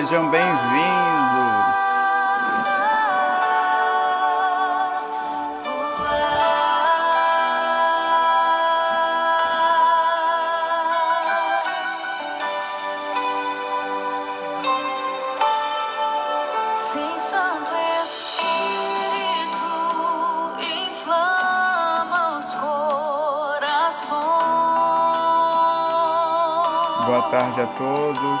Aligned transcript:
Sejam 0.00 0.30
bem-vindos. 0.30 0.56
Vem 16.94 17.18
Santo 17.18 17.72
Espírito, 18.02 19.68
inflama 20.62 22.38
os 22.38 22.54
corações. 22.54 24.16
Boa 27.04 27.22
tarde 27.30 27.60
a 27.60 27.66
todos. 27.76 28.40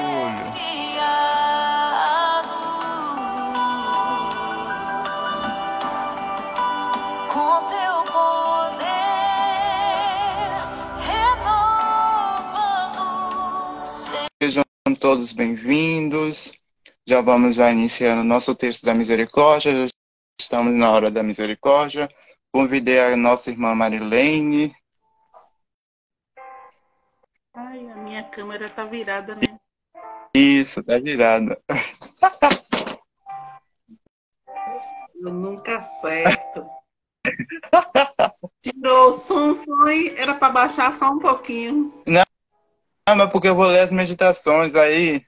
todos 15.11 15.33
bem-vindos. 15.33 16.53
Já 17.05 17.19
vamos 17.19 17.57
já 17.57 17.69
iniciando 17.69 18.23
nosso 18.23 18.55
texto 18.55 18.85
da 18.85 18.93
misericórdia. 18.93 19.85
Já 19.85 19.87
estamos 20.39 20.73
na 20.73 20.89
hora 20.89 21.11
da 21.11 21.21
misericórdia. 21.21 22.07
Convidei 22.49 22.97
a 22.97 23.17
nossa 23.17 23.51
irmã 23.51 23.75
Marilene. 23.75 24.73
Ai, 27.53 27.89
a 27.89 27.95
minha 27.97 28.23
câmera 28.23 28.69
tá 28.69 28.85
virada, 28.85 29.35
né? 29.35 29.59
Isso, 30.33 30.81
tá 30.81 30.97
virada. 30.97 31.61
Eu 35.19 35.33
nunca 35.33 35.79
acerto. 35.79 36.65
Tirou 38.61 39.09
o 39.09 39.11
som, 39.11 39.55
foi. 39.55 40.15
Era 40.17 40.35
para 40.35 40.53
baixar 40.53 40.93
só 40.93 41.11
um 41.11 41.19
pouquinho. 41.19 41.93
Ah, 43.11 43.15
mas 43.15 43.29
porque 43.29 43.49
eu 43.49 43.55
vou 43.55 43.65
ler 43.67 43.81
as 43.81 43.91
meditações 43.91 44.73
aí. 44.73 45.25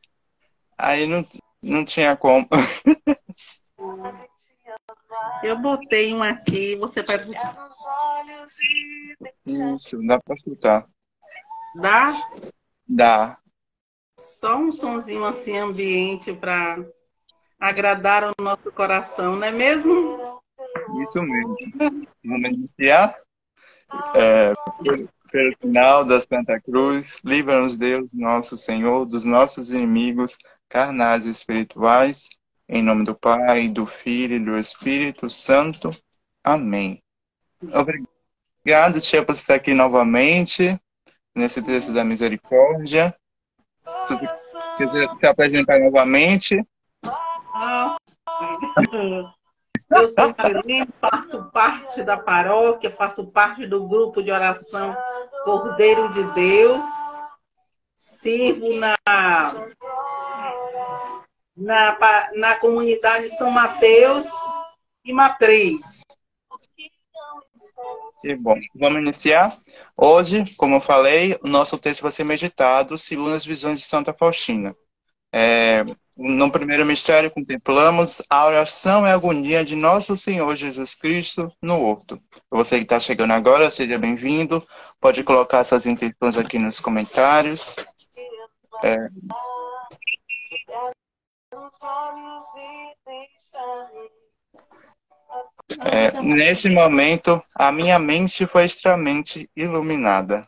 Aí 0.78 1.06
não, 1.06 1.28
não 1.62 1.84
tinha 1.84 2.16
como. 2.16 2.48
Eu 5.44 5.58
botei 5.58 6.14
um 6.14 6.24
aqui, 6.24 6.78
você 6.78 7.04
vai 7.04 7.18
Isso, 9.46 10.02
dá 10.08 10.18
pra 10.18 10.34
escutar. 10.34 10.88
dar 11.76 12.30
Dá. 12.88 13.38
só 14.18 14.56
um 14.56 14.72
sonzinho 14.72 15.26
assim 15.26 15.58
ambiente 15.58 16.32
para 16.32 16.78
agradar 17.60 18.24
o 18.24 18.32
nosso 18.42 18.72
coração, 18.72 19.36
não 19.36 19.46
é 19.46 19.52
mesmo? 19.52 20.42
Isso 21.04 21.22
mesmo. 21.22 21.58
Vamos 22.24 22.50
iniciar? 22.50 23.20
É, 24.16 24.54
final 25.60 26.06
da 26.06 26.22
Santa 26.22 26.60
Cruz, 26.62 27.20
livra-nos 27.24 27.76
Deus, 27.76 28.08
nosso 28.14 28.56
Senhor, 28.56 29.06
dos 29.06 29.26
nossos 29.26 29.72
inimigos 29.72 30.38
carnais 30.70 31.26
e 31.26 31.32
espirituais. 31.32 32.30
Em 32.70 32.84
nome 32.84 33.04
do 33.04 33.16
Pai, 33.16 33.68
do 33.68 33.86
Filho 33.86 34.36
e 34.36 34.40
do 34.40 34.58
Espírito 34.58 35.30
Santo. 35.30 35.90
Amém. 36.44 37.02
Obrigado, 37.74 39.02
Tia, 39.02 39.26
por 39.26 39.34
estar 39.34 39.56
aqui 39.56 39.74
novamente 39.74 40.80
nesse 41.36 41.62
texto 41.62 41.92
da 41.94 42.04
misericórdia. 42.04 43.16
Se 44.06 44.14
você 44.14 44.60
quiser 44.78 45.10
se 45.20 45.26
apresentar 45.26 45.80
novamente, 45.80 46.64
Nossa. 47.54 47.98
Eu 49.96 50.08
sou 50.08 50.34
Helene, 50.40 50.90
faço 51.00 51.44
parte 51.52 52.04
da 52.04 52.18
paróquia, 52.18 52.90
faço 52.92 53.28
parte 53.28 53.68
do 53.68 53.88
grupo 53.88 54.24
de 54.24 54.32
oração 54.32 54.96
Cordeiro 55.44 56.10
de 56.10 56.24
Deus, 56.34 56.86
sirvo 57.96 58.74
na, 58.76 58.96
na, 61.56 61.98
na 62.36 62.56
comunidade 62.58 63.30
São 63.30 63.52
Mateus 63.52 64.28
e 65.04 65.12
Matriz. 65.12 66.02
Que 68.22 68.36
bom. 68.36 68.56
Vamos 68.76 69.00
iniciar? 69.00 69.56
Hoje, 69.98 70.56
como 70.56 70.76
eu 70.76 70.82
falei, 70.82 71.38
o 71.44 71.48
nosso 71.48 71.78
texto 71.78 72.02
vai 72.02 72.12
ser 72.12 72.24
meditado 72.24 72.98
segundo 72.98 73.32
as 73.32 73.46
visões 73.46 73.80
de 73.80 73.86
Santa 73.86 74.14
Faustina. 74.14 74.74
É, 75.32 75.84
no 76.16 76.52
primeiro 76.52 76.86
mistério, 76.86 77.32
contemplamos 77.32 78.22
a 78.30 78.46
oração 78.46 79.06
e 79.06 79.10
a 79.10 79.14
agonia 79.14 79.66
de 79.66 79.76
nosso 79.76 80.16
Senhor 80.16 80.56
Jesus 80.56 80.94
Cristo 80.94 81.52
no 81.62 81.82
horto. 81.82 82.22
Você 82.52 82.78
que 82.78 82.84
está 82.84 83.00
chegando 83.00 83.32
agora, 83.32 83.72
seja 83.72 83.98
bem-vindo. 83.98 84.66
Pode 85.00 85.24
colocar 85.24 85.64
suas 85.64 85.86
intenções 85.86 86.38
aqui 86.38 86.60
nos 86.60 86.80
comentários. 86.80 87.76
É, 88.84 88.96
É, 95.82 96.22
nesse 96.22 96.70
momento, 96.70 97.42
a 97.56 97.72
minha 97.72 97.98
mente 97.98 98.46
foi 98.46 98.66
extremamente 98.66 99.50
iluminada. 99.56 100.48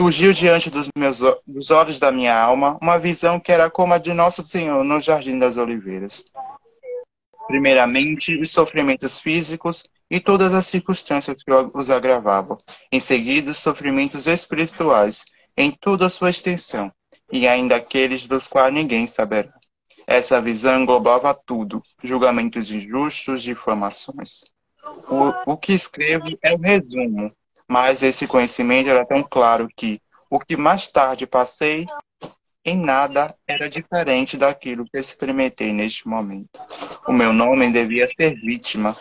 Surgiu 0.00 0.32
diante 0.32 0.70
dos 0.70 0.88
meus 0.96 1.20
dos 1.46 1.70
olhos 1.70 1.98
da 1.98 2.10
minha 2.10 2.34
alma 2.34 2.78
uma 2.80 2.98
visão 2.98 3.38
que 3.38 3.52
era 3.52 3.68
como 3.68 3.92
a 3.92 3.98
de 3.98 4.14
Nosso 4.14 4.42
Senhor 4.42 4.82
no 4.82 4.98
Jardim 4.98 5.38
das 5.38 5.58
Oliveiras. 5.58 6.24
Primeiramente, 7.46 8.34
os 8.40 8.50
sofrimentos 8.50 9.20
físicos 9.20 9.84
e 10.10 10.18
todas 10.18 10.54
as 10.54 10.64
circunstâncias 10.64 11.42
que 11.42 11.52
os 11.74 11.90
agravavam. 11.90 12.56
Em 12.90 12.98
seguida, 12.98 13.50
os 13.50 13.58
sofrimentos 13.58 14.26
espirituais, 14.26 15.26
em 15.54 15.70
toda 15.70 16.06
a 16.06 16.10
sua 16.10 16.30
extensão, 16.30 16.90
e 17.30 17.46
ainda 17.46 17.76
aqueles 17.76 18.26
dos 18.26 18.48
quais 18.48 18.72
ninguém 18.72 19.06
saberá. 19.06 19.52
Essa 20.06 20.40
visão 20.40 20.80
englobava 20.80 21.34
tudo, 21.34 21.82
julgamentos 22.02 22.70
injustos, 22.70 23.42
difamações. 23.42 24.44
O, 25.10 25.52
o 25.52 25.56
que 25.58 25.74
escrevo 25.74 26.24
é 26.42 26.54
o 26.54 26.58
resumo, 26.58 27.30
mas 27.70 28.02
esse 28.02 28.26
conhecimento 28.26 28.90
era 28.90 29.06
tão 29.06 29.22
claro 29.22 29.68
que 29.76 30.02
o 30.28 30.40
que 30.40 30.56
mais 30.56 30.88
tarde 30.88 31.24
passei 31.24 31.86
em 32.64 32.76
nada 32.76 33.32
era 33.46 33.70
diferente 33.70 34.36
daquilo 34.36 34.84
que 34.92 34.98
experimentei 34.98 35.72
neste 35.72 36.08
momento. 36.08 36.58
O 37.06 37.12
meu 37.12 37.32
nome 37.32 37.70
devia 37.70 38.08
ser 38.08 38.34
vítima. 38.40 38.96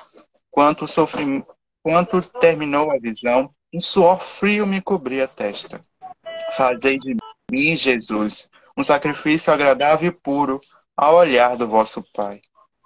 Quanto, 0.52 0.88
sofri... 0.88 1.44
Quanto 1.82 2.22
terminou 2.22 2.92
a 2.92 3.00
visão, 3.00 3.50
um 3.74 3.80
suor 3.80 4.22
frio 4.22 4.68
me 4.68 4.80
cobria 4.82 5.24
a 5.24 5.28
testa. 5.28 5.82
Fazei 6.56 7.00
de 7.00 7.16
mim, 7.52 7.76
Jesus, 7.76 8.52
um 8.78 8.84
sacrifício 8.84 9.52
agradável 9.52 10.10
e 10.10 10.12
puro 10.12 10.62
ao 10.96 11.16
olhar 11.16 11.58
do 11.58 11.68
vosso 11.68 12.04
Pai. 12.14 12.40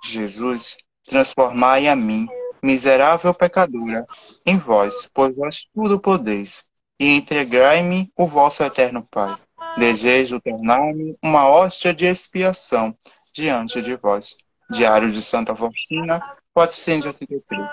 Jesus, 0.06 0.77
transformai 1.03 1.89
a 1.89 1.95
mim, 1.95 2.25
miserável 2.63 3.33
pecadora, 3.33 4.06
em 4.45 4.57
vós, 4.57 5.10
pois 5.13 5.36
vós 5.36 5.68
tudo 5.74 6.00
podeis, 6.00 6.63
e 6.98 7.18
entregai-me 7.18 8.10
o 8.15 8.25
vosso 8.25 8.63
eterno 8.63 9.06
Pai. 9.12 9.36
Desejo 9.77 10.39
tornar-me 10.39 11.18
uma 11.21 11.50
hóstia 11.50 11.94
de 11.94 12.06
expiação 12.06 12.95
diante 13.33 13.81
de 13.81 13.95
vós. 13.95 14.38
Diário 14.71 15.12
de 15.12 15.21
Santa 15.21 15.54
Faustina, 15.54 16.21
483. 16.54 17.69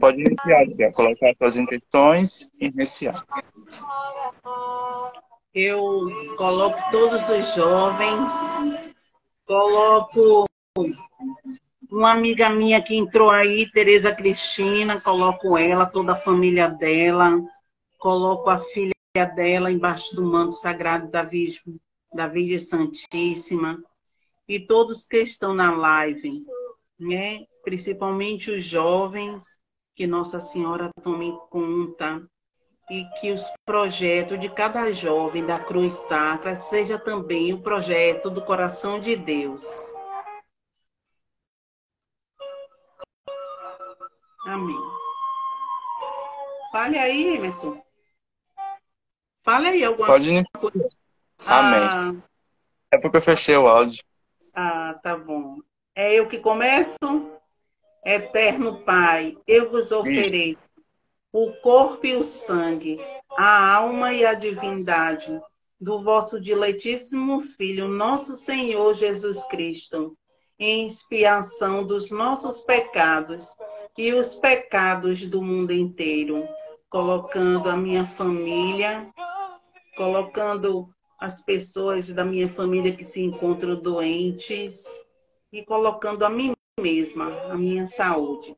Pode 0.00 0.20
iniciar, 0.20 0.66
Bia, 0.74 0.90
colocar 0.92 1.34
suas 1.36 1.56
intenções 1.56 2.48
e 2.58 2.66
iniciar. 2.66 3.24
Eu 5.54 6.08
coloco 6.36 6.78
todos 6.90 7.28
os 7.28 7.54
jovens, 7.54 8.32
coloco 9.46 10.46
uma 11.90 12.12
amiga 12.12 12.50
minha 12.50 12.82
que 12.82 12.94
entrou 12.94 13.30
aí, 13.30 13.70
Tereza 13.70 14.14
Cristina, 14.14 15.00
coloco 15.00 15.56
ela, 15.56 15.86
toda 15.86 16.12
a 16.12 16.16
família 16.16 16.68
dela, 16.68 17.40
coloco 17.98 18.50
a 18.50 18.58
filha 18.58 18.94
dela 19.34 19.70
embaixo 19.70 20.14
do 20.14 20.22
manto 20.22 20.52
sagrado 20.52 21.10
da 21.10 21.22
Virgem, 21.22 21.80
da 22.12 22.26
Virgem 22.26 22.58
Santíssima, 22.58 23.82
e 24.48 24.60
todos 24.60 25.06
que 25.06 25.18
estão 25.18 25.54
na 25.54 25.74
live, 25.74 26.30
né? 26.98 27.44
principalmente 27.62 28.50
os 28.50 28.64
jovens, 28.64 29.44
que 29.94 30.06
Nossa 30.06 30.40
Senhora 30.40 30.90
tome 31.02 31.32
conta, 31.50 32.22
e 32.90 33.04
que 33.18 33.32
os 33.32 33.50
projetos 33.64 34.38
de 34.38 34.50
cada 34.50 34.92
jovem 34.92 35.46
da 35.46 35.58
Cruz 35.58 35.94
Sacra 35.94 36.54
seja 36.54 36.98
também 36.98 37.54
o 37.54 37.62
projeto 37.62 38.28
do 38.28 38.42
coração 38.42 39.00
de 39.00 39.16
Deus. 39.16 39.64
Amém. 44.46 44.78
Fale 46.70 46.98
aí, 46.98 47.36
Emerson. 47.36 47.82
Fale 49.42 49.68
aí 49.68 49.84
alguma 49.84 50.06
Pode 50.06 50.44
coisa. 50.58 50.88
Amém. 51.46 52.22
É 52.90 52.98
porque 52.98 53.16
eu 53.16 53.22
fechei 53.22 53.56
o 53.56 53.68
áudio. 53.68 54.02
Ah, 54.52 54.98
tá 55.02 55.16
bom. 55.16 55.58
É 55.94 56.12
eu 56.14 56.28
que 56.28 56.38
começo? 56.38 56.98
Eterno 58.04 58.80
Pai, 58.80 59.36
eu 59.46 59.70
vos 59.70 59.90
ofereço 59.90 60.58
o 61.32 61.52
corpo 61.54 62.06
e 62.06 62.14
o 62.14 62.22
sangue, 62.22 63.00
a 63.36 63.74
alma 63.74 64.12
e 64.12 64.24
a 64.24 64.34
divindade 64.34 65.40
do 65.80 66.02
vosso 66.02 66.40
diletíssimo 66.40 67.40
Filho, 67.40 67.88
nosso 67.88 68.34
Senhor 68.34 68.94
Jesus 68.94 69.42
Cristo, 69.48 70.16
em 70.58 70.86
expiação 70.86 71.84
dos 71.84 72.10
nossos 72.10 72.60
pecados 72.60 73.56
e 73.96 74.12
os 74.12 74.36
pecados 74.36 75.24
do 75.24 75.40
mundo 75.40 75.72
inteiro, 75.72 76.46
colocando 76.90 77.68
a 77.68 77.76
minha 77.76 78.04
família, 78.04 79.06
colocando 79.96 80.88
as 81.20 81.40
pessoas 81.40 82.12
da 82.12 82.24
minha 82.24 82.48
família 82.48 82.94
que 82.94 83.04
se 83.04 83.22
encontram 83.22 83.76
doentes 83.76 84.84
e 85.52 85.64
colocando 85.64 86.24
a 86.24 86.28
mim 86.28 86.52
mesma, 86.80 87.30
a 87.50 87.54
minha 87.54 87.86
saúde. 87.86 88.56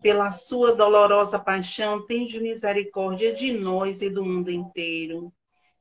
Pela 0.00 0.30
sua 0.30 0.72
dolorosa 0.72 1.38
paixão, 1.38 2.06
tende 2.06 2.38
misericórdia 2.38 3.34
de 3.34 3.52
nós 3.52 4.02
e 4.02 4.08
do 4.08 4.24
mundo 4.24 4.50
inteiro. 4.50 5.32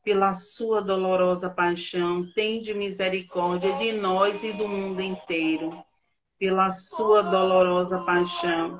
Pela 0.03 0.33
sua 0.33 0.81
dolorosa 0.81 1.49
paixão, 1.49 2.25
tende 2.33 2.73
misericórdia 2.73 3.73
de 3.77 3.91
nós 3.93 4.43
e 4.43 4.51
do 4.53 4.67
mundo 4.67 5.01
inteiro. 5.01 5.77
Pela 6.39 6.69
sua 6.69 7.21
dolorosa 7.21 7.99
paixão, 8.03 8.79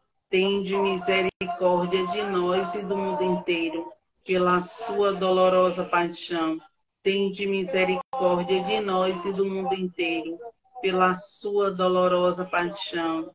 tende 0.31 0.77
misericórdia 0.77 2.07
de 2.07 2.23
nós 2.23 2.73
e 2.73 2.81
do 2.83 2.95
mundo 2.97 3.21
inteiro. 3.21 3.91
Pela 4.25 4.61
sua 4.61 5.11
dolorosa 5.11 5.83
paixão, 5.83 6.57
tende 7.03 7.45
misericórdia 7.45 8.63
de 8.63 8.79
nós 8.79 9.25
e 9.25 9.33
do 9.33 9.45
mundo 9.45 9.73
inteiro. 9.73 10.37
Pela 10.81 11.13
sua 11.15 11.69
dolorosa 11.69 12.45
paixão, 12.45 13.29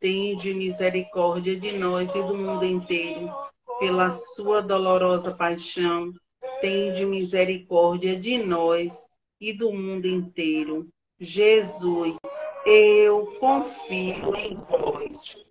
tende 0.00 0.54
misericórdia 0.54 1.54
de 1.54 1.72
nós 1.72 2.14
e 2.14 2.22
do 2.22 2.34
mundo 2.34 2.64
inteiro. 2.64 3.30
Pela 3.78 4.10
sua 4.10 4.62
dolorosa 4.62 5.34
paixão, 5.34 6.14
tende 6.62 7.04
misericórdia 7.04 8.18
de 8.18 8.38
nós 8.38 9.06
e 9.38 9.52
do 9.52 9.70
mundo 9.70 10.08
inteiro. 10.08 10.88
Jesus, 11.20 12.16
eu 12.64 13.26
confio 13.38 14.34
em 14.34 14.54
vós. 14.54 15.47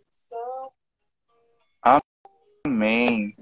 Amém. 2.67 3.35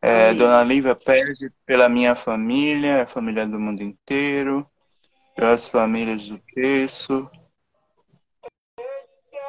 É, 0.00 0.28
Amém. 0.28 0.38
Dona 0.38 0.64
Lívia 0.64 0.94
pede 0.94 1.50
pela 1.64 1.88
minha 1.88 2.14
família, 2.14 3.02
a 3.02 3.06
família 3.06 3.46
do 3.46 3.58
mundo 3.60 3.82
inteiro, 3.82 4.66
pelas 5.34 5.68
famílias 5.68 6.28
do 6.28 6.38
terço. 6.54 7.30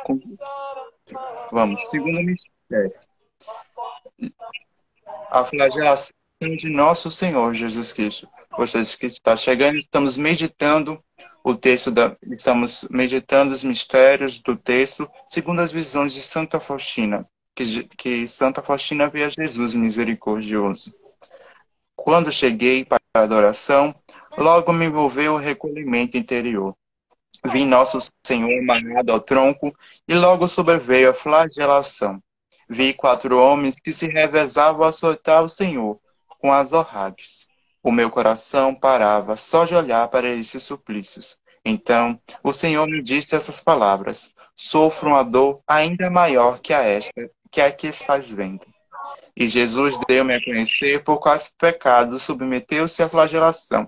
Com- 0.04 0.20
Vamos, 1.52 1.82
segundo 1.90 2.22
mistério. 2.22 2.94
A 5.30 5.46
flagelação 5.46 6.12
de 6.58 6.70
nosso 6.70 7.12
Senhor 7.12 7.54
Jesus 7.54 7.92
Cristo. 7.94 8.28
Vocês 8.58 8.96
que 8.96 9.06
está 9.06 9.36
chegando, 9.36 9.78
estamos 9.78 10.18
meditando 10.18 11.04
o 11.44 11.54
texto 11.54 11.92
da, 11.92 12.16
estamos 12.32 12.88
meditando 12.90 13.54
os 13.54 13.64
mistérios 13.64 14.40
do 14.40 14.56
texto 14.56 15.10
segundo 15.28 15.60
as 15.62 15.72
visões 15.72 16.14
de 16.14 16.22
Santa 16.22 16.60
Faustina, 16.60 17.28
que, 17.56 17.84
que 17.98 18.28
Santa 18.28 18.62
Faustina 18.62 19.08
via 19.08 19.30
Jesus 19.30 19.74
misericordioso. 19.74 20.94
Quando 21.96 22.32
cheguei 22.32 22.84
para 22.84 23.02
a 23.16 23.22
adoração, 23.22 23.96
logo 24.38 24.74
me 24.74 24.86
envolveu 24.86 25.36
o 25.36 25.38
recolhimento 25.38 26.18
interior. 26.18 26.76
Vi 27.46 27.66
nosso 27.66 28.00
Senhor 28.26 28.60
amarrado 28.60 29.12
ao 29.12 29.22
tronco 29.22 29.74
e 30.08 30.14
logo 30.14 30.48
sobreveio 30.48 31.10
a 31.10 31.14
flagelação. 31.14 32.22
Vi 32.68 32.94
quatro 32.94 33.40
homens 33.40 33.76
que 33.76 33.94
se 33.94 34.08
revezavam 34.08 34.84
a 34.86 34.90
açoitar 34.90 35.44
o 35.44 35.50
Senhor 35.50 36.00
com 36.40 36.52
azorrados. 36.52 37.48
O 37.82 37.92
meu 37.92 38.10
coração 38.10 38.74
parava 38.74 39.38
só 39.38 39.64
de 39.64 39.76
olhar 39.76 40.08
para 40.10 40.28
esses 40.30 40.64
suplícios. 40.64 41.40
Então, 41.64 42.20
o 42.44 42.52
Senhor 42.52 42.88
me 42.88 43.02
disse 43.02 43.36
essas 43.36 43.62
palavras: 43.62 44.34
Sofro 44.56 45.10
uma 45.10 45.24
dor 45.24 45.62
ainda 45.68 46.10
maior 46.10 46.60
que 46.60 46.74
a 46.74 46.82
esta, 46.82 47.30
que 47.52 47.62
a 47.62 47.72
que 47.72 47.88
estás 47.88 48.32
vendo. 48.32 48.66
E 49.36 49.48
Jesus 49.48 49.98
deu-me 50.08 50.34
a 50.34 50.44
conhecer 50.44 51.04
por 51.04 51.20
quais 51.20 51.52
pecados 51.58 52.24
submeteu-se 52.24 53.04
à 53.04 53.10
flagelação. 53.10 53.88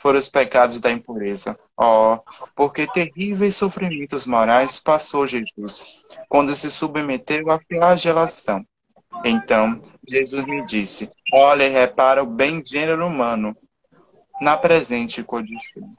Foram 0.00 0.18
os 0.18 0.28
pecados 0.28 0.80
da 0.80 0.90
impureza. 0.90 1.58
Oh, 1.76 2.18
porque 2.54 2.86
terríveis 2.86 3.56
sofrimentos 3.56 4.26
morais 4.26 4.80
passou 4.80 5.26
Jesus 5.26 5.86
quando 6.28 6.54
se 6.56 6.70
submeteu 6.70 7.50
à 7.50 7.60
flagelação. 7.60 8.64
Então, 9.24 9.80
Jesus 10.06 10.44
me 10.46 10.64
disse: 10.64 11.10
Olha 11.32 11.64
e 11.64 11.68
repara 11.68 12.22
o 12.22 12.26
bem 12.26 12.62
gênero 12.64 13.06
humano 13.06 13.56
na 14.40 14.56
presente 14.56 15.22
condição. 15.22 15.92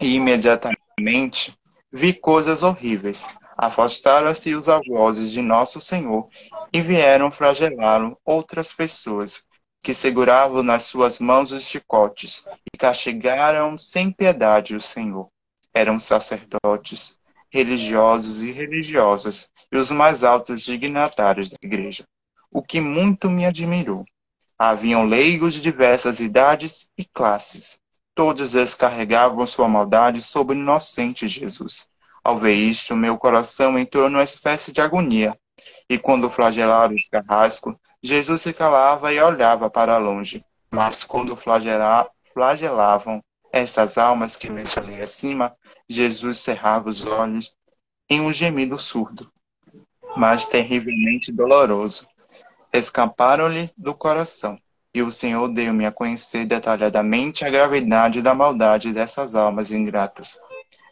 E 0.00 0.14
imediatamente 0.14 1.54
vi 1.92 2.12
coisas 2.12 2.62
horríveis. 2.62 3.28
Afastaram-se 3.56 4.54
os 4.54 4.68
algozes 4.68 5.30
de 5.30 5.40
nosso 5.40 5.80
Senhor 5.80 6.28
e 6.72 6.80
vieram 6.80 7.30
flagelá-lo 7.30 8.18
outras 8.24 8.72
pessoas 8.72 9.44
que 9.80 9.94
seguravam 9.94 10.62
nas 10.62 10.84
suas 10.84 11.18
mãos 11.18 11.52
os 11.52 11.64
chicotes 11.64 12.44
e 12.72 12.76
castigaram 12.76 13.76
sem 13.78 14.10
piedade 14.10 14.74
o 14.74 14.80
Senhor. 14.80 15.28
Eram 15.72 15.98
sacerdotes, 15.98 17.16
religiosos 17.50 18.42
e 18.42 18.50
religiosas 18.50 19.48
e 19.70 19.76
os 19.76 19.90
mais 19.90 20.24
altos 20.24 20.62
dignatários 20.62 21.48
da 21.48 21.56
igreja, 21.62 22.04
o 22.50 22.62
que 22.62 22.80
muito 22.80 23.30
me 23.30 23.46
admirou. 23.46 24.04
Haviam 24.58 25.04
leigos 25.04 25.54
de 25.54 25.60
diversas 25.60 26.18
idades 26.18 26.88
e 26.96 27.04
classes. 27.04 27.78
Todos 28.14 28.54
eles 28.54 28.74
carregavam 28.74 29.46
sua 29.46 29.68
maldade 29.68 30.22
sobre 30.22 30.56
o 30.56 30.60
inocente 30.60 31.28
Jesus. 31.28 31.88
Ao 32.24 32.38
ver 32.38 32.54
isto, 32.54 32.96
meu 32.96 33.18
coração 33.18 33.78
entrou 33.78 34.08
numa 34.08 34.22
espécie 34.24 34.72
de 34.72 34.80
agonia. 34.80 35.38
E 35.88 35.98
quando 35.98 36.30
flagelaram 36.30 36.94
os 36.94 37.06
carrascos, 37.06 37.74
Jesus 38.02 38.40
se 38.40 38.52
calava 38.54 39.12
e 39.12 39.20
olhava 39.20 39.68
para 39.68 39.98
longe. 39.98 40.42
Mas 40.70 41.04
quando 41.04 41.36
flagela- 41.36 42.08
flagelavam 42.32 43.22
estas 43.52 43.98
almas 43.98 44.36
que 44.36 44.50
mencionei 44.50 45.02
acima, 45.02 45.54
Jesus 45.88 46.40
cerrava 46.40 46.88
os 46.88 47.04
olhos 47.04 47.54
em 48.08 48.20
um 48.20 48.32
gemido 48.32 48.78
surdo, 48.78 49.30
mas 50.16 50.46
terrivelmente 50.46 51.30
doloroso. 51.30 52.06
Escaparam-lhe 52.72 53.70
do 53.76 53.94
coração, 53.94 54.58
e 54.92 55.02
o 55.02 55.10
Senhor 55.10 55.46
deu-me 55.48 55.86
a 55.86 55.92
conhecer 55.92 56.44
detalhadamente 56.44 57.44
a 57.44 57.50
gravidade 57.50 58.20
da 58.20 58.34
maldade 58.34 58.92
dessas 58.92 59.34
almas 59.34 59.70
ingratas. 59.70 60.38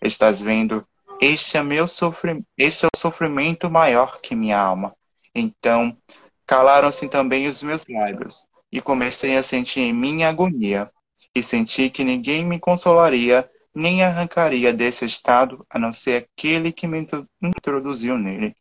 Estás 0.01 0.41
vendo? 0.41 0.87
Este 1.25 1.57
é 1.57 1.63
meu 1.63 1.87
sofrimento, 1.87 2.45
este 2.59 2.85
é 2.85 2.89
o 2.93 2.99
sofrimento 2.99 3.71
maior 3.71 4.21
que 4.21 4.35
minha 4.35 4.59
alma. 4.59 4.93
Então, 5.33 5.97
calaram-se 6.45 7.09
também 7.09 7.47
os 7.47 7.63
meus 7.63 7.87
lábios, 7.89 8.45
e 8.73 8.81
comecei 8.81 9.37
a 9.37 9.43
sentir 9.45 9.83
em 9.83 9.93
mim 9.93 10.25
agonia, 10.25 10.91
e 11.33 11.41
senti 11.41 11.89
que 11.91 12.03
ninguém 12.03 12.45
me 12.45 12.59
consolaria, 12.59 13.49
nem 13.73 14.03
arrancaria 14.03 14.73
desse 14.73 15.05
estado, 15.05 15.65
a 15.71 15.79
não 15.79 15.93
ser 15.93 16.27
aquele 16.27 16.73
que 16.73 16.89
me 16.89 16.99
intro- 16.99 17.29
introduziu 17.41 18.19
nele. 18.19 18.57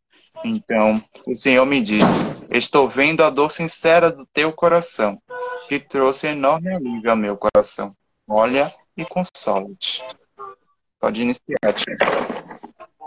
Então, 0.46 1.04
o 1.26 1.34
Senhor 1.34 1.66
me 1.66 1.82
disse: 1.82 2.14
Estou 2.52 2.88
vendo 2.88 3.24
a 3.24 3.32
dor 3.32 3.50
sincera 3.50 4.12
do 4.12 4.24
teu 4.28 4.54
coração, 4.54 5.20
que 5.68 5.80
trouxe 5.80 6.28
enorme 6.28 6.72
alívio 6.72 7.10
ao 7.10 7.18
meu 7.18 7.36
coração. 7.36 7.96
Olha, 8.28 8.72
e 8.96 9.04
consola-te. 9.04 10.04
Pode 11.00 11.24
iniciar, 11.24 11.74
tia. 11.76 11.98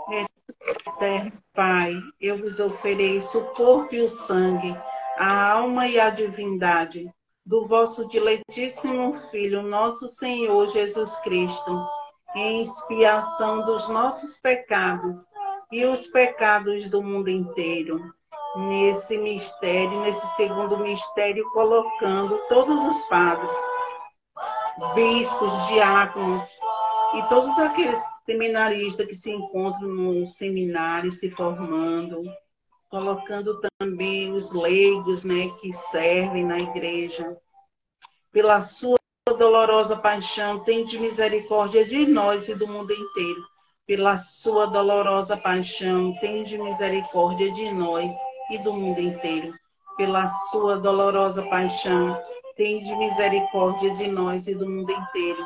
Eterno 0.09 1.31
Pai, 1.53 1.93
eu 2.21 2.37
vos 2.37 2.59
ofereço 2.59 3.39
o 3.39 3.45
corpo 3.53 3.95
e 3.95 4.01
o 4.01 4.09
sangue, 4.09 4.77
a 5.17 5.51
alma 5.51 5.87
e 5.87 5.99
a 5.99 6.09
divindade 6.09 7.09
do 7.45 7.67
vosso 7.67 8.07
diletíssimo 8.07 9.13
Filho, 9.13 9.63
nosso 9.63 10.07
Senhor 10.07 10.67
Jesus 10.67 11.17
Cristo, 11.17 11.87
em 12.35 12.61
expiação 12.61 13.63
dos 13.65 13.87
nossos 13.87 14.37
pecados 14.39 15.25
e 15.71 15.85
os 15.85 16.07
pecados 16.07 16.89
do 16.89 17.01
mundo 17.01 17.29
inteiro. 17.29 18.13
Nesse 18.57 19.17
mistério, 19.17 20.01
nesse 20.01 20.25
segundo 20.35 20.77
mistério, 20.77 21.43
colocando 21.51 22.39
todos 22.47 22.95
os 22.95 23.05
padres, 23.05 23.57
bispos, 24.95 25.67
diáconos 25.67 26.57
e 27.13 27.23
todos 27.29 27.57
aqueles 27.59 27.99
seminaristas 28.25 29.07
que 29.07 29.15
se 29.15 29.29
encontram 29.31 29.87
no 29.87 30.27
seminário 30.27 31.11
se 31.11 31.29
formando, 31.29 32.23
colocando 32.89 33.59
também 33.79 34.31
os 34.31 34.51
leigos, 34.53 35.23
né, 35.23 35.49
que 35.59 35.71
servem 35.73 36.45
na 36.45 36.57
igreja. 36.57 37.37
Pela 38.31 38.61
sua 38.61 38.97
dolorosa 39.37 39.95
paixão, 39.95 40.59
tende 40.59 40.99
misericórdia 40.99 41.85
de 41.85 42.05
nós 42.05 42.47
e 42.47 42.55
do 42.55 42.67
mundo 42.67 42.93
inteiro. 42.93 43.43
Pela 43.87 44.17
sua 44.17 44.65
dolorosa 44.65 45.37
paixão, 45.37 46.13
tende 46.19 46.57
misericórdia 46.57 47.51
de 47.51 47.71
nós 47.71 48.11
e 48.51 48.57
do 48.57 48.73
mundo 48.73 48.99
inteiro. 48.99 49.53
Pela 49.95 50.27
sua 50.27 50.77
dolorosa 50.77 51.43
paixão, 51.47 52.19
tende 52.55 52.95
misericórdia 52.95 53.91
de 53.93 54.07
nós 54.07 54.47
e 54.47 54.55
do 54.55 54.67
mundo 54.67 54.91
inteiro. 54.91 55.45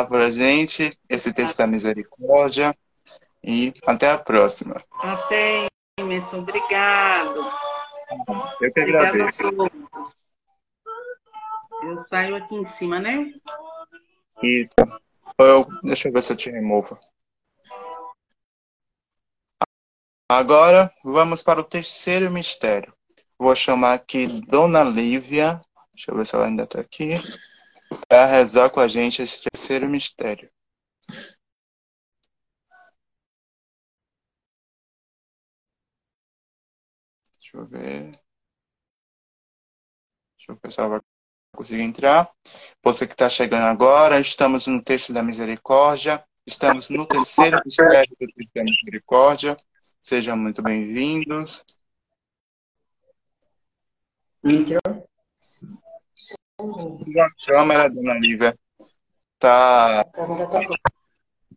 por 0.00 0.20
a 0.20 0.30
gente, 0.30 0.98
esse 1.08 1.32
texto 1.32 1.58
da 1.58 1.66
misericórdia. 1.66 2.74
E 3.44 3.74
até 3.86 4.10
a 4.10 4.18
próxima. 4.18 4.82
Até, 4.92 5.66
Emerson. 5.98 6.38
Obrigado. 6.38 7.44
Eu 8.60 8.72
que 8.72 8.80
agradeço. 8.80 9.42
Eu 11.82 11.98
saio 11.98 12.36
aqui 12.36 12.54
em 12.54 12.64
cima, 12.64 13.00
né? 13.00 13.34
Isso. 14.42 15.00
Eu, 15.38 15.66
deixa 15.82 16.08
eu 16.08 16.12
ver 16.12 16.22
se 16.22 16.32
eu 16.32 16.36
te 16.36 16.50
removo. 16.50 16.98
Agora 20.30 20.90
vamos 21.04 21.42
para 21.42 21.60
o 21.60 21.64
terceiro 21.64 22.30
mistério. 22.30 22.94
Vou 23.36 23.54
chamar 23.56 23.94
aqui 23.94 24.26
Dona 24.46 24.84
Lívia. 24.84 25.60
Deixa 25.92 26.10
eu 26.10 26.16
ver 26.16 26.24
se 26.24 26.34
ela 26.34 26.46
ainda 26.46 26.62
está 26.62 26.80
aqui. 26.80 27.14
Para 28.08 28.26
rezar 28.26 28.70
com 28.70 28.80
a 28.80 28.88
gente 28.88 29.22
esse 29.22 29.42
terceiro 29.42 29.88
mistério. 29.88 30.50
Deixa 37.40 37.56
eu 37.56 37.66
ver. 37.66 38.10
Deixa 40.36 40.52
eu 40.52 40.58
ver 40.62 40.72
se 40.72 40.80
ela 40.80 40.88
vai 40.88 41.00
conseguir 41.54 41.82
entrar. 41.82 42.30
Você 42.82 43.06
que 43.06 43.14
está 43.14 43.28
chegando 43.28 43.64
agora, 43.64 44.18
estamos 44.20 44.66
no 44.66 44.82
texto 44.82 45.12
da 45.12 45.22
misericórdia. 45.22 46.24
Estamos 46.46 46.88
no 46.88 47.06
terceiro 47.06 47.60
mistério 47.64 48.16
do 48.18 48.26
texto 48.26 48.50
da 48.54 48.64
misericórdia. 48.64 49.56
Sejam 50.00 50.36
muito 50.36 50.62
bem-vindos. 50.62 51.64
Entrou? 54.44 55.01
Sua 56.62 57.28
câmera, 57.44 57.90
dona 57.90 58.14
Lívia, 58.14 58.56
tá. 59.38 60.00
A 60.00 60.04
câmera 60.04 60.46
tá. 60.46 60.60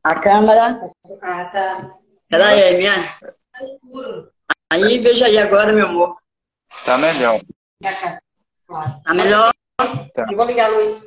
A 0.03 0.19
câmera. 0.19 0.91
Ah, 1.21 1.45
tá. 1.45 1.93
Peraí, 2.27 2.77
minha. 2.77 2.93
Aí, 4.71 5.00
veja 5.00 5.27
aí 5.27 5.38
agora, 5.38 5.71
meu 5.74 5.88
amor. 5.88 6.17
Tá 6.85 6.97
melhor. 6.97 7.39
Tá 9.03 9.13
melhor? 9.13 9.51
Eu 10.31 10.38
vou 10.38 10.45
ligar 10.45 10.71
a 10.71 10.77
luz. 10.77 11.03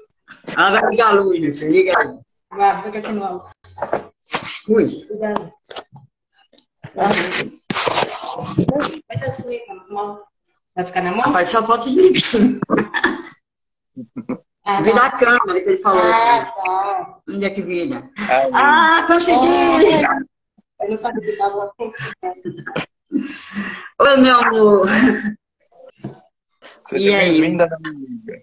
Ela 0.57 0.81
vai 0.81 0.91
ligar 0.91 1.09
a 1.09 1.13
luz, 1.21 1.41
meu 1.41 1.53
filho. 1.53 1.73
Liga 1.73 1.99
aí. 1.99 2.21
Vai, 2.51 2.83
vai 2.83 2.93
continuar. 2.93 3.51
Ui. 4.69 5.07
Cuidado. 5.07 5.51
Vai 6.95 7.07
a 9.69 9.93
mão. 9.93 10.23
Vai 10.77 10.85
ficar 10.85 11.03
na 11.03 11.11
mão? 11.11 11.21
Rapaz, 11.21 11.49
só 11.49 11.63
falta 11.63 11.91
de 11.91 12.01
limpinho. 12.01 12.61
Ah, 14.65 14.83
Vira 14.83 14.97
tá. 14.97 15.07
a 15.07 15.11
câmera 15.19 15.61
que 15.63 15.69
ele 15.71 15.79
falou. 15.79 16.03
Ah, 16.03 16.45
tá. 16.45 17.19
Onde 17.29 17.45
é 17.45 17.51
que 17.51 17.63
vira? 17.63 18.11
Aí, 18.29 18.51
Ah, 18.53 19.05
consegui! 19.07 20.05
Eu 20.81 20.91
não 20.91 20.97
sabia 20.97 21.21
que 21.23 21.37
tava. 21.37 21.73
Oi, 24.01 24.17
meu 24.19 24.37
amor. 24.39 24.87
seja 26.87 27.09
e 27.11 27.15
aí? 27.15 27.41
bem-vinda, 27.41 27.69
Lívia. 27.81 28.43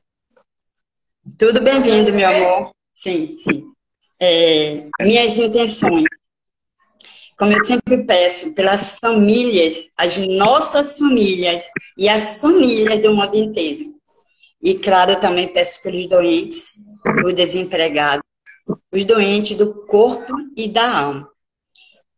Tudo 1.37 1.61
bem-vindo, 1.61 2.11
meu 2.13 2.27
amor. 2.27 2.71
Sim, 2.93 3.37
sim. 3.37 3.71
É, 4.19 4.87
minhas 5.01 5.37
intenções. 5.37 6.05
Como 7.37 7.51
eu 7.51 7.65
sempre 7.65 8.03
peço, 8.05 8.53
pelas 8.55 8.97
famílias, 8.99 9.91
as 9.97 10.17
nossas 10.17 10.97
famílias 10.97 11.69
e 11.97 12.07
as 12.07 12.39
famílias 12.41 13.01
do 13.01 13.13
mundo 13.13 13.35
inteiro. 13.35 13.94
E, 14.65 14.73
claro, 14.79 15.11
eu 15.11 15.19
também 15.19 15.47
peço 15.47 15.79
pelos 15.83 16.09
doentes, 16.09 16.87
os 17.23 17.35
desempregados, 17.35 18.25
os 18.91 19.05
doentes 19.05 19.55
do 19.55 19.85
corpo 19.85 20.33
e 20.57 20.67
da 20.67 21.01
alma. 21.01 21.29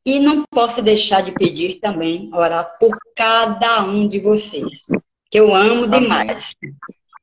E 0.06 0.18
não 0.18 0.46
posso 0.50 0.82
deixar 0.82 1.22
de 1.22 1.34
pedir 1.34 1.82
também, 1.82 2.34
orar 2.34 2.77
por 2.80 2.98
cada 3.13 3.84
um 3.84 4.08
de 4.08 4.22
vocês, 4.22 4.86
que 5.30 5.38
eu 5.38 5.54
amo 5.54 5.89
demais. 5.89 6.56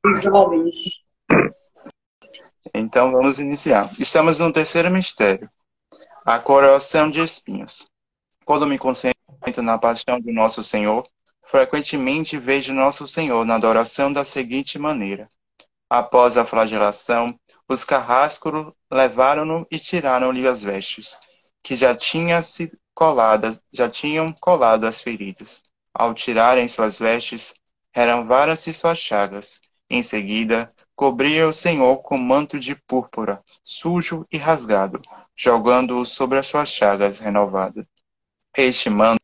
Os 0.05 0.21
jovens, 0.21 1.03
Então 2.71 3.11
vamos 3.11 3.39
iniciar. 3.39 3.91
Estamos 3.99 4.37
no 4.37 4.53
terceiro 4.53 4.91
mistério, 4.91 5.49
a 6.23 6.37
coroação 6.37 7.09
de 7.09 7.19
espinhos. 7.19 7.87
Quando 8.45 8.67
me 8.67 8.77
concentro 8.77 9.15
na 9.63 9.79
paixão 9.79 10.19
do 10.19 10.31
nosso 10.31 10.61
Senhor, 10.61 11.03
frequentemente 11.45 12.37
vejo 12.37 12.73
nosso 12.73 13.07
Senhor 13.07 13.45
na 13.45 13.55
adoração 13.55 14.11
da 14.11 14.23
seguinte 14.23 14.77
maneira: 14.77 15.29
após 15.89 16.37
a 16.37 16.45
flagelação, 16.45 17.39
os 17.67 17.83
carrascos 17.83 18.73
levaram-no 18.91 19.65
e 19.71 19.79
tiraram-lhe 19.79 20.47
as 20.47 20.61
vestes, 20.61 21.17
que 21.63 21.75
já 21.75 21.95
tinha 21.95 22.43
se 22.43 22.71
coladas, 22.93 23.61
já 23.73 23.89
tinham 23.89 24.31
colado 24.33 24.85
as 24.85 25.01
feridas. 25.01 25.61
Ao 25.93 26.13
tirarem 26.13 26.67
suas 26.67 26.99
vestes, 26.99 27.53
renovaram-se 27.93 28.73
suas 28.73 28.97
chagas. 28.97 29.61
Em 29.89 30.03
seguida, 30.03 30.73
cobria 30.95 31.47
o 31.47 31.53
Senhor 31.53 31.97
com 31.97 32.17
manto 32.17 32.59
de 32.59 32.75
púrpura, 32.75 33.43
sujo 33.63 34.25
e 34.31 34.37
rasgado, 34.37 35.01
jogando-o 35.35 36.05
sobre 36.05 36.39
as 36.39 36.47
suas 36.47 36.69
chagas 36.69 37.19
renovadas. 37.19 37.85
Este 38.55 38.89
manto, 38.89 39.21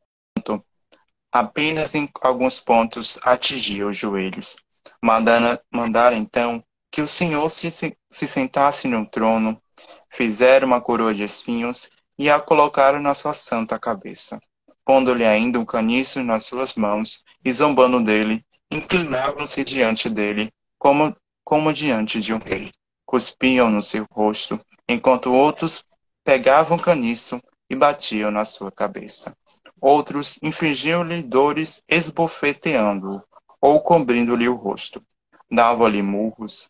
apenas 1.31 1.95
em 1.95 2.09
alguns 2.21 2.59
pontos, 2.59 3.17
atingia 3.23 3.87
os 3.87 3.95
joelhos. 3.95 4.55
Mandaram, 5.01 5.57
mandaram 5.71 6.17
então 6.17 6.63
que 6.91 7.01
o 7.01 7.07
Senhor 7.07 7.49
se, 7.49 7.71
se 7.71 8.27
sentasse 8.27 8.87
no 8.87 9.05
trono, 9.05 9.61
fizeram 10.09 10.67
uma 10.67 10.81
coroa 10.81 11.13
de 11.13 11.23
espinhos 11.23 11.89
e 12.19 12.29
a 12.29 12.39
colocaram 12.39 12.99
na 12.99 13.13
sua 13.13 13.33
santa 13.33 13.79
cabeça, 13.79 14.39
pondo-lhe 14.85 15.25
ainda 15.25 15.59
um 15.59 15.65
caniço 15.65 16.21
nas 16.21 16.45
suas 16.45 16.75
mãos, 16.75 17.23
e 17.43 17.51
zombando 17.51 18.03
dele, 18.03 18.45
inclinavam-se 18.69 19.63
diante 19.63 20.09
dele, 20.09 20.51
como, 20.77 21.15
como 21.43 21.73
diante 21.73 22.19
de 22.19 22.33
um 22.33 22.37
rei. 22.37 22.71
Cuspiam 23.05 23.69
no 23.69 23.81
seu 23.81 24.05
rosto, 24.11 24.59
enquanto 24.87 25.33
outros 25.33 25.83
pegavam 26.23 26.77
caniço 26.77 27.41
e 27.69 27.75
batiam 27.75 28.29
na 28.29 28.45
sua 28.45 28.71
cabeça. 28.71 29.35
Outros 29.81 30.37
infligiam-lhe 30.43 31.23
dores 31.23 31.81
esbofeteando-o 31.89 33.23
ou 33.59 33.81
cobrindo-lhe 33.81 34.47
o 34.47 34.53
rosto. 34.53 35.03
Davam-lhe 35.49 36.03
murros. 36.03 36.69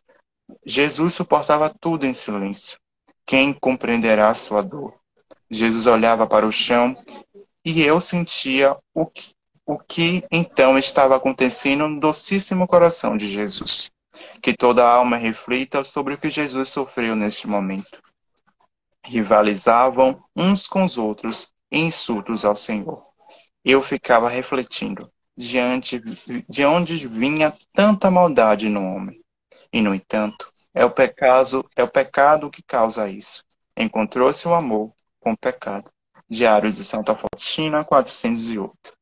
Jesus 0.66 1.14
suportava 1.14 1.70
tudo 1.70 2.06
em 2.06 2.14
silêncio. 2.14 2.80
Quem 3.26 3.54
compreenderá 3.54 4.34
sua 4.34 4.62
dor? 4.62 4.94
Jesus 5.50 5.88
olhava 5.88 6.26
para 6.26 6.48
o 6.48 6.52
chão 6.52 6.96
e 7.66 7.82
eu 7.84 8.00
sentia 8.00 8.78
o 8.94 9.06
que, 9.06 9.34
o 9.66 9.78
que 9.78 10.24
então 10.32 10.78
estava 10.78 11.18
acontecendo 11.18 11.90
no 11.90 12.00
docíssimo 12.00 12.66
coração 12.66 13.18
de 13.18 13.30
Jesus. 13.30 13.92
Que 14.42 14.54
toda 14.54 14.88
alma 14.88 15.18
reflita 15.18 15.84
sobre 15.84 16.14
o 16.14 16.18
que 16.18 16.30
Jesus 16.30 16.70
sofreu 16.70 17.14
neste 17.14 17.46
momento. 17.46 18.02
Rivalizavam 19.04 20.24
uns 20.34 20.66
com 20.66 20.86
os 20.86 20.98
outros 20.98 21.51
em 21.72 21.88
insultos 21.88 22.44
ao 22.44 22.56
Senhor. 22.56 23.02
Eu 23.64 23.82
ficava 23.82 24.30
refletindo 24.30 25.12
diante 25.38 26.00
de 26.50 26.66
onde 26.66 27.08
vinha 27.08 27.56
tanta 27.74 28.12
maldade 28.12 28.68
no 28.68 28.84
homem. 28.84 29.24
E 29.72 29.82
no 29.82 29.96
entanto, 29.96 30.52
é 30.74 30.84
o 30.84 30.92
pecado, 30.92 31.68
é 31.76 31.84
o 31.84 31.88
pecado 31.88 32.50
que 32.50 32.62
causa 32.62 33.10
isso. 33.10 33.44
Encontrou-se 33.76 34.48
o 34.48 34.54
amor 34.54 34.94
com 35.20 35.32
o 35.32 35.38
pecado. 35.38 35.92
Diário 36.30 36.72
de 36.72 36.84
Santa 36.84 37.16
Faustina, 37.16 37.84
408. 37.84 38.94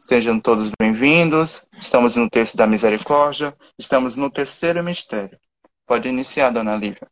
Sejam 0.00 0.40
todos 0.40 0.70
bem-vindos. 0.78 1.64
Estamos 1.72 2.16
no 2.16 2.28
texto 2.28 2.56
da 2.56 2.66
misericórdia. 2.66 3.56
Estamos 3.78 4.16
no 4.16 4.30
terceiro 4.30 4.82
mistério. 4.82 5.38
Pode 5.86 6.08
iniciar, 6.08 6.50
dona 6.50 6.76
Lívia. 6.76 7.08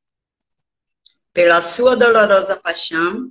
Pela 1.33 1.61
sua 1.61 1.97
dolorosa 1.97 2.57
paixão, 2.57 3.31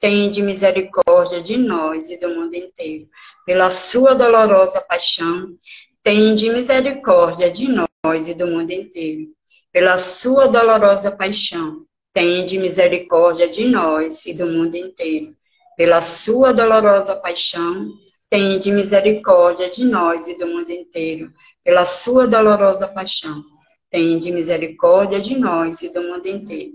tem 0.00 0.30
de 0.30 0.42
misericórdia 0.42 1.42
de 1.42 1.56
nós 1.56 2.10
e 2.10 2.18
do 2.18 2.28
mundo 2.28 2.54
inteiro. 2.54 3.08
Pela 3.44 3.70
sua 3.70 4.14
dolorosa 4.14 4.80
paixão, 4.80 5.56
tem 6.02 6.34
de 6.34 6.50
misericórdia 6.50 7.50
de 7.50 7.68
nós 7.68 8.28
e 8.28 8.34
do 8.34 8.46
mundo 8.46 8.70
inteiro. 8.70 9.28
Pela 9.72 9.98
sua 9.98 10.48
dolorosa 10.48 11.10
paixão, 11.10 11.84
tende 12.12 12.58
misericórdia 12.58 13.46
de 13.46 13.66
nós 13.66 14.24
e 14.24 14.32
do 14.32 14.46
mundo 14.46 14.74
inteiro. 14.74 15.36
Pela 15.76 16.00
sua 16.00 16.52
dolorosa 16.52 17.16
paixão, 17.16 17.90
tende 18.30 18.70
misericórdia 18.70 19.68
de 19.68 19.84
nós 19.84 20.26
e 20.26 20.34
do 20.38 20.46
mundo 20.46 20.70
inteiro. 20.70 21.30
Pela 21.62 21.84
sua 21.84 22.26
dolorosa 22.26 22.88
paixão, 22.88 23.44
tende 23.90 24.32
misericórdia 24.32 25.20
de 25.20 25.38
nós 25.38 25.82
e 25.82 25.90
do 25.90 26.00
mundo 26.00 26.26
inteiro. 26.26 26.72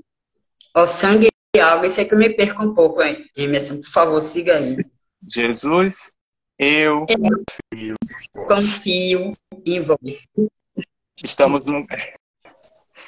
Ó 0.75 0.85
sangue 0.85 1.30
água, 1.59 1.87
isso 1.87 1.99
é 1.99 2.05
que 2.05 2.13
eu 2.13 2.17
me 2.17 2.29
perco 2.29 2.63
um 2.63 2.73
pouco 2.73 3.01
aí. 3.01 3.25
Emerson, 3.35 3.81
por 3.81 3.91
favor, 3.91 4.21
siga 4.21 4.57
aí. 4.57 4.77
Jesus, 5.33 6.11
eu, 6.57 7.05
eu 7.71 7.95
confio 8.47 9.33
em 9.65 9.81
vós. 9.81 10.27
Estamos 11.21 11.67
no, 11.67 11.85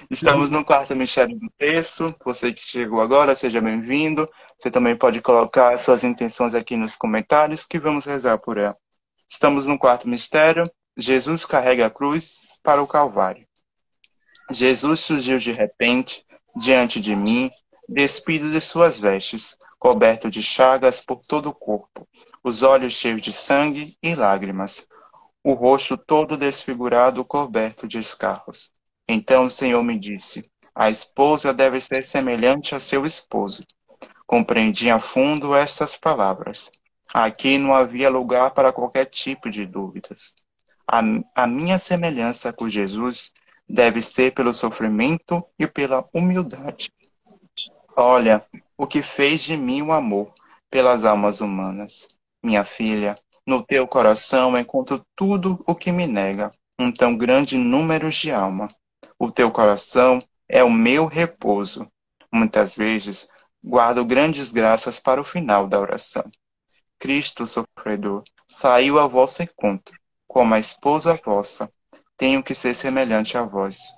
Estamos 0.10 0.49
no 0.49 0.65
quarto 0.65 0.95
mistério 0.95 1.39
do 1.39 1.49
texto. 1.58 2.13
Você 2.25 2.51
que 2.51 2.62
chegou 2.62 3.01
agora, 3.01 3.36
seja 3.36 3.62
bem-vindo. 3.62 4.29
Você 4.60 4.69
também 4.69 4.97
pode 4.97 5.21
colocar 5.21 5.82
suas 5.84 6.03
intenções 6.03 6.53
aqui 6.53 6.75
nos 6.75 6.95
comentários 6.95 7.65
que 7.65 7.79
vamos 7.79 8.06
rezar 8.06 8.38
por 8.38 8.58
ela. 8.58 8.75
Estamos 9.29 9.65
no 9.65 9.79
quarto 9.79 10.08
mistério. 10.08 10.69
Jesus 10.97 11.45
carrega 11.45 11.86
a 11.86 11.89
cruz 11.89 12.47
para 12.62 12.82
o 12.82 12.88
Calvário. 12.88 13.47
Jesus 14.51 14.99
surgiu 14.99 15.38
de 15.38 15.51
repente 15.51 16.25
diante 16.56 16.99
de 16.99 17.15
mim, 17.15 17.49
despido 17.88 18.50
de 18.50 18.62
suas 18.62 19.00
vestes, 19.00 19.58
coberto 19.78 20.30
de 20.30 20.41
chagas 20.41 21.02
por 21.02 21.17
todo 21.17 21.50
o 21.50 21.54
corpo, 21.54 22.08
os 22.43 22.63
olhos 22.63 22.93
cheios 22.93 23.22
de 23.22 23.34
sangue 23.34 23.98
e 24.02 24.15
lágrimas, 24.15 24.88
o 25.43 25.54
rosto 25.54 25.98
todo 25.98 26.38
desfigurado, 26.38 27.26
coberto 27.26 27.88
de 27.88 28.00
escarros. 28.00 28.72
Então 29.08 29.46
o 29.46 29.50
Senhor 29.50 29.84
me 29.84 30.00
disse: 30.00 30.50
A 30.74 30.89
esposa 30.89 31.54
deve 31.54 31.82
ser 31.82 32.04
semelhante 32.04 32.74
a 32.74 32.80
seu 32.80 33.06
esposo. 33.06 33.65
Compreendi 34.26 34.89
a 34.89 35.00
fundo 35.00 35.54
estas 35.54 35.98
palavras. 35.98 36.72
Aqui 37.13 37.58
não 37.58 37.74
havia 37.74 38.10
lugar 38.10 38.52
para 38.52 38.72
qualquer 38.72 39.06
tipo 39.06 39.50
de 39.50 39.65
dúvidas. 39.65 40.34
A, 40.89 41.02
a 41.36 41.46
minha 41.46 41.78
semelhança 41.78 42.54
com 42.54 42.69
Jesus 42.69 43.32
deve 43.67 44.02
ser 44.02 44.34
pelo 44.34 44.54
sofrimento 44.54 45.43
e 45.60 45.67
pela 45.67 46.08
humildade. 46.13 46.91
Olha 47.95 48.43
o 48.75 48.88
que 48.88 49.01
fez 49.03 49.43
de 49.43 49.56
mim 49.56 49.84
o 49.84 49.91
amor 49.91 50.34
pelas 50.69 51.06
almas 51.06 51.41
humanas. 51.41 52.08
Minha 52.41 52.65
filha, 52.65 53.15
no 53.45 53.63
teu 53.63 53.88
coração 53.88 54.58
encontro 54.58 55.06
tudo 55.15 55.63
o 55.67 55.75
que 55.75 55.91
me 55.91 56.08
nega 56.08 56.49
um 56.79 56.91
tão 56.91 57.15
grande 57.15 57.56
número 57.58 58.10
de 58.10 58.32
alma. 58.32 58.67
O 59.19 59.32
teu 59.32 59.51
coração 59.51 60.19
é 60.49 60.63
o 60.63 60.71
meu 60.71 61.06
repouso. 61.06 61.88
Muitas 62.34 62.75
vezes 62.75 63.27
guardo 63.63 64.03
grandes 64.03 64.51
graças 64.51 64.99
para 64.99 65.21
o 65.21 65.25
final 65.25 65.67
da 65.67 65.79
oração. 65.79 66.23
Cristo 66.97 67.45
sofredor 67.45 68.23
saiu 68.47 68.97
ao 68.97 69.10
vosso 69.10 69.43
encontro, 69.43 69.95
como 70.27 70.53
a 70.53 70.60
esposa 70.60 71.19
vossa. 71.23 71.69
Tenho 72.17 72.43
que 72.43 72.56
ser 72.56 72.73
semelhante 72.73 73.38
a 73.38 73.43
vós. 73.43 73.93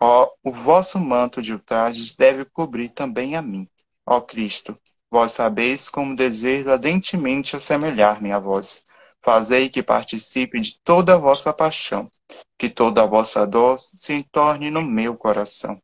Ó, 0.00 0.30
o 0.44 0.52
vosso 0.52 1.00
manto 1.00 1.40
de 1.40 1.52
ultrajes 1.52 2.14
deve 2.14 2.44
cobrir 2.44 2.90
também 2.90 3.34
a 3.34 3.42
mim. 3.42 3.68
Ó 4.04 4.20
Cristo, 4.20 4.78
vós 5.10 5.32
sabeis 5.32 5.88
como 5.88 6.14
desejo 6.14 6.70
ardentemente 6.70 7.56
assemelhar-me 7.56 8.30
a 8.30 8.38
vós. 8.38 8.84
Fazei 9.22 9.68
que 9.68 9.82
participe 9.82 10.60
de 10.60 10.78
toda 10.84 11.14
a 11.14 11.18
vossa 11.18 11.52
paixão, 11.52 12.10
que 12.58 12.68
toda 12.68 13.02
a 13.02 13.06
vossa 13.06 13.46
dor 13.46 13.78
se 13.78 14.22
torne 14.30 14.70
no 14.70 14.82
meu 14.82 15.16
coração. 15.16 15.80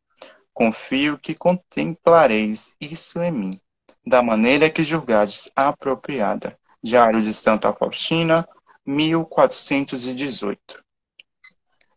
Confio 0.53 1.17
que 1.17 1.33
contemplareis 1.33 2.75
isso 2.79 3.19
em 3.21 3.31
mim, 3.31 3.61
da 4.05 4.21
maneira 4.21 4.69
que 4.69 4.83
julgades 4.83 5.49
apropriada. 5.55 6.57
Diário 6.81 7.21
de 7.21 7.33
Santa 7.33 7.73
Faustina, 7.73 8.47
1418. 8.85 10.83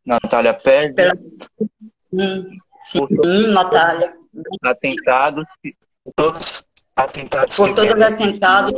Natália 0.04 0.54
pede. 0.54 0.94
Hum, 2.16 2.58
sim, 2.80 3.06
Natália. 3.52 4.16
Atentados, 4.64 5.44
todos 6.14 6.64
atentados. 6.94 7.56
Por 7.56 7.74
todos 7.74 7.94
os 7.94 8.02
atentados 8.02 8.72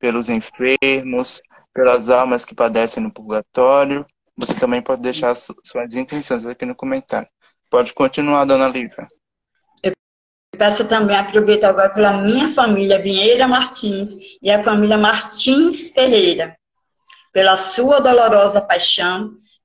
pelos 0.00 0.28
enfermos, 0.30 1.42
pelas 1.72 2.08
almas 2.08 2.44
que 2.44 2.54
padecem 2.54 3.02
no 3.02 3.12
purgatório. 3.12 4.04
Você 4.36 4.54
também 4.54 4.80
pode 4.80 5.02
deixar 5.02 5.36
suas 5.36 5.94
intenções 5.94 6.46
aqui 6.46 6.64
no 6.64 6.74
comentário. 6.74 7.28
Pode 7.70 7.92
continuar, 7.92 8.46
dona 8.46 8.66
Lívia. 8.66 9.06
Eu 9.82 9.92
peço 10.56 10.88
também, 10.88 11.16
aproveito 11.16 11.64
agora 11.64 11.90
pela 11.90 12.12
minha 12.22 12.48
família 12.48 13.00
Vinheira 13.00 13.46
Martins 13.46 14.16
e 14.42 14.50
a 14.50 14.64
família 14.64 14.96
Martins 14.96 15.90
Ferreira. 15.92 16.56
Pela 17.32 17.56
sua 17.56 18.00
dolorosa 18.00 18.60
paixão, 18.60 19.34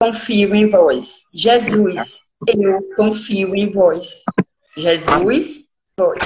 confio 0.00 0.54
em 0.54 0.68
vós. 0.68 1.26
Jesus, 1.34 2.30
eu 2.46 2.88
confio 2.96 3.54
em 3.54 3.70
vós. 3.70 4.22
Jesus, 4.76 5.70
vós. 5.96 6.18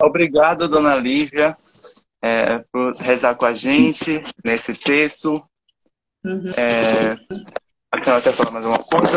obrigado, 0.00 0.68
dona 0.68 0.94
Lívia, 0.94 1.56
é, 2.22 2.58
por 2.70 2.94
rezar 2.96 3.34
com 3.34 3.44
a 3.44 3.54
gente 3.54 4.22
nesse 4.44 4.72
texto. 4.74 5.42
Uhum. 6.24 6.52
É, 6.56 7.12
a 7.92 8.04
senhora 8.04 8.22
quer 8.22 8.32
falar 8.32 8.50
mais 8.52 8.64
alguma 8.64 8.84
coisa? 8.84 9.16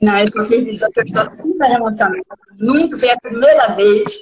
Não, 0.00 0.18
eu 0.18 0.26
só 0.26 0.44
quis 0.46 0.64
dizer 0.64 0.88
que 0.90 1.00
eu 1.00 1.04
estou 1.04 1.24
super 1.24 1.70
emocionada. 1.70 2.24
Nunca 2.58 2.98
foi 2.98 3.10
a 3.10 3.20
primeira 3.20 3.74
vez 3.74 4.12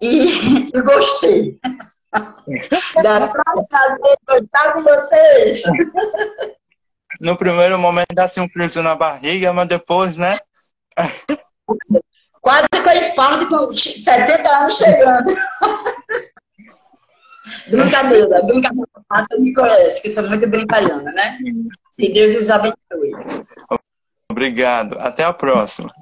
e, 0.00 0.68
e 0.74 0.82
gostei. 0.82 1.58
Da 3.02 3.28
próxima 3.28 3.98
vez, 4.02 4.16
gostar 4.28 4.72
com 4.74 4.82
vocês. 4.82 5.62
No 7.20 7.36
primeiro 7.36 7.78
momento 7.78 8.14
dá 8.14 8.24
assim 8.24 8.40
um 8.40 8.48
friozinho 8.48 8.84
na 8.84 8.94
barriga, 8.94 9.52
mas 9.52 9.68
depois, 9.68 10.16
né? 10.16 10.38
Quase 12.40 12.68
que 12.68 12.76
eu 12.76 12.92
infarto 12.92 13.48
com 13.48 13.72
70 13.72 14.48
anos 14.48 14.76
chegando. 14.76 15.34
Brincadeira, 17.68 18.42
brincadeira. 18.42 18.88
Você 19.10 19.38
me 19.38 19.54
conhece, 19.54 20.02
que 20.02 20.10
sou 20.10 20.28
muito 20.28 20.46
brincalhona, 20.46 21.12
né? 21.12 21.38
Que 21.96 22.12
Deus 22.12 22.40
os 22.40 22.50
abençoe. 22.50 23.12
Obrigado. 24.30 24.98
Até 24.98 25.24
a 25.24 25.32
próxima. 25.32 25.92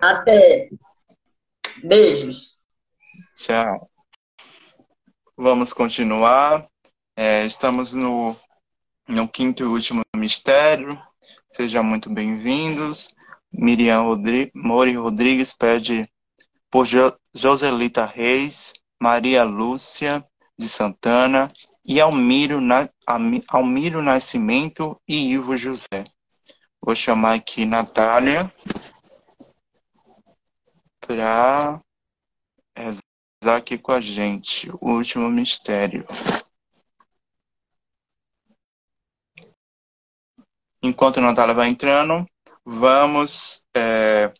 Até. 0.00 0.70
Beijos. 1.84 2.66
Tchau. 3.36 3.90
Vamos 5.40 5.72
continuar. 5.72 6.68
É, 7.14 7.46
estamos 7.46 7.94
no, 7.94 8.34
no 9.06 9.28
quinto 9.28 9.62
e 9.62 9.66
último 9.66 10.02
mistério. 10.16 11.00
Sejam 11.48 11.84
muito 11.84 12.10
bem-vindos. 12.10 13.14
Miriam 13.52 14.02
Rodri 14.02 14.50
Mori 14.52 14.96
Rodrigues 14.96 15.52
pede 15.52 16.10
por 16.68 16.86
jo 16.86 17.16
Joselita 17.32 18.04
Reis, 18.04 18.72
Maria 19.00 19.44
Lúcia 19.44 20.26
de 20.58 20.68
Santana 20.68 21.52
e 21.84 22.00
Almiro, 22.00 22.60
Na 22.60 22.88
Almiro 23.06 24.02
Nascimento 24.02 25.00
e 25.06 25.34
Ivo 25.34 25.56
José. 25.56 26.02
Vou 26.82 26.96
chamar 26.96 27.34
aqui 27.34 27.64
Natália 27.64 28.52
para 31.00 31.80
aqui 33.46 33.78
com 33.78 33.92
a 33.92 34.00
gente 34.00 34.68
o 34.80 34.90
último 34.96 35.30
mistério. 35.30 36.04
Enquanto 40.82 41.18
a 41.18 41.22
Natália 41.22 41.54
vai 41.54 41.68
entrando, 41.68 42.26
vamos. 42.64 43.64
é, 43.76 44.32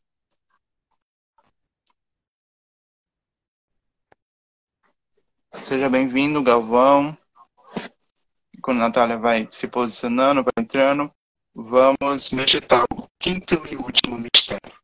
Seja 5.65 5.89
bem-vindo, 5.89 6.43
Galvão. 6.43 7.17
Quando 8.63 8.79
a 8.79 8.89
Natália 8.89 9.19
vai 9.19 9.47
se 9.51 9.69
posicionando, 9.69 10.43
vai 10.43 10.65
entrando, 10.65 11.13
vamos 11.55 12.31
meditar 12.33 12.85
o 12.93 13.07
quinto 13.19 13.55
e 13.71 13.77
último 13.77 14.19
mistério. 14.19 14.79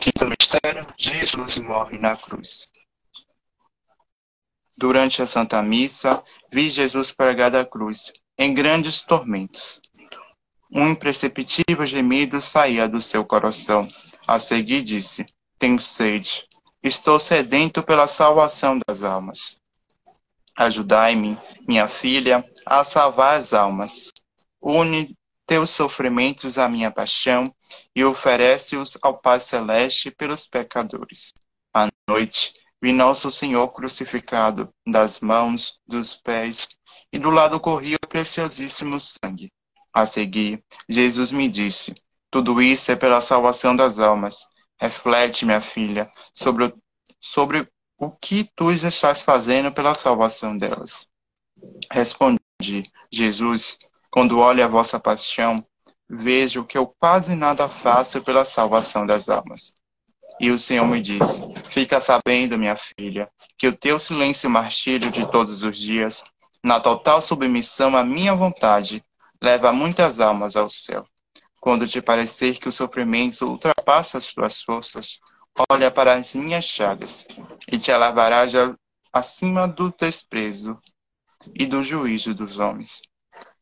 Quinto 0.00 0.26
mistério, 0.26 0.86
Jesus 0.98 1.56
morre 1.58 1.96
na 1.96 2.16
cruz. 2.16 2.68
Durante 4.76 5.22
a 5.22 5.26
Santa 5.26 5.62
Missa, 5.62 6.22
vi 6.50 6.68
Jesus 6.68 7.12
pregado 7.12 7.56
à 7.56 7.64
cruz, 7.64 8.12
em 8.36 8.52
grandes 8.52 9.04
tormentos. 9.04 9.80
Um 10.72 10.88
imperceptível 10.88 11.86
gemido 11.86 12.40
saía 12.40 12.88
do 12.88 13.00
seu 13.00 13.24
coração. 13.24 13.88
A 14.26 14.38
seguir 14.40 14.82
disse: 14.82 15.24
Tenho 15.58 15.80
sede. 15.80 16.48
Estou 16.82 17.18
sedento 17.20 17.82
pela 17.82 18.08
salvação 18.08 18.76
das 18.88 19.04
almas. 19.04 19.56
Ajudai-me, 20.56 21.38
minha 21.68 21.88
filha, 21.88 22.44
a 22.66 22.84
salvar 22.84 23.38
as 23.38 23.52
almas. 23.52 24.10
Une 24.60 25.14
teus 25.46 25.70
sofrimentos 25.70 26.58
à 26.58 26.68
minha 26.68 26.90
paixão 26.90 27.54
e 27.94 28.04
oferece-os 28.04 28.98
ao 29.02 29.18
Pai 29.18 29.40
Celeste 29.40 30.10
pelos 30.10 30.46
pecadores. 30.46 31.32
À 31.74 31.88
noite, 32.08 32.52
vi 32.80 32.92
Nosso 32.92 33.30
Senhor 33.30 33.68
crucificado, 33.68 34.72
das 34.86 35.20
mãos, 35.20 35.78
dos 35.86 36.14
pés, 36.14 36.68
e 37.12 37.18
do 37.18 37.30
lado 37.30 37.60
corria 37.60 37.98
o 38.02 38.08
preciosíssimo 38.08 38.98
sangue. 38.98 39.52
A 39.92 40.06
seguir, 40.06 40.64
Jesus 40.88 41.30
me 41.30 41.48
disse: 41.48 41.94
Tudo 42.30 42.62
isso 42.62 42.90
é 42.90 42.96
pela 42.96 43.20
salvação 43.20 43.76
das 43.76 43.98
almas. 43.98 44.46
Reflete, 44.80 45.44
minha 45.44 45.60
filha, 45.60 46.10
sobre 46.32 46.64
o, 46.64 46.82
sobre 47.20 47.68
o 47.98 48.10
que 48.10 48.50
tu 48.56 48.72
estás 48.72 49.22
fazendo 49.22 49.70
pela 49.70 49.94
salvação 49.94 50.56
delas. 50.56 51.06
Respondi: 51.90 52.40
Jesus, 53.12 53.78
quando 54.12 54.38
olho 54.38 54.62
a 54.62 54.68
vossa 54.68 55.00
paixão, 55.00 55.66
vejo 56.08 56.66
que 56.66 56.76
eu 56.76 56.86
quase 56.86 57.34
nada 57.34 57.66
faço 57.66 58.20
pela 58.20 58.44
salvação 58.44 59.06
das 59.06 59.30
almas. 59.30 59.74
E 60.38 60.50
o 60.50 60.58
Senhor 60.58 60.86
me 60.86 61.00
disse: 61.00 61.40
Fica 61.70 61.98
sabendo, 61.98 62.58
minha 62.58 62.76
filha, 62.76 63.30
que 63.56 63.66
o 63.66 63.74
teu 63.74 63.98
silêncio 63.98 64.48
e 64.48 64.50
martírio 64.50 65.10
de 65.10 65.26
todos 65.30 65.62
os 65.62 65.78
dias, 65.78 66.22
na 66.62 66.78
total 66.78 67.22
submissão 67.22 67.96
à 67.96 68.04
minha 68.04 68.34
vontade, 68.34 69.02
leva 69.42 69.72
muitas 69.72 70.20
almas 70.20 70.56
ao 70.56 70.68
céu. 70.68 71.04
Quando 71.58 71.88
te 71.88 72.02
parecer 72.02 72.58
que 72.58 72.68
o 72.68 72.72
sofrimento 72.72 73.46
ultrapassa 73.46 74.18
as 74.18 74.34
tuas 74.34 74.62
forças, 74.62 75.20
olha 75.70 75.90
para 75.90 76.14
as 76.14 76.34
minhas 76.34 76.66
chagas 76.66 77.26
e 77.66 77.78
te 77.78 77.90
alavará 77.90 78.46
já 78.46 78.74
acima 79.10 79.66
do 79.66 79.90
desprezo 79.90 80.78
e 81.54 81.64
do 81.64 81.82
juízo 81.82 82.34
dos 82.34 82.58
homens. 82.58 83.00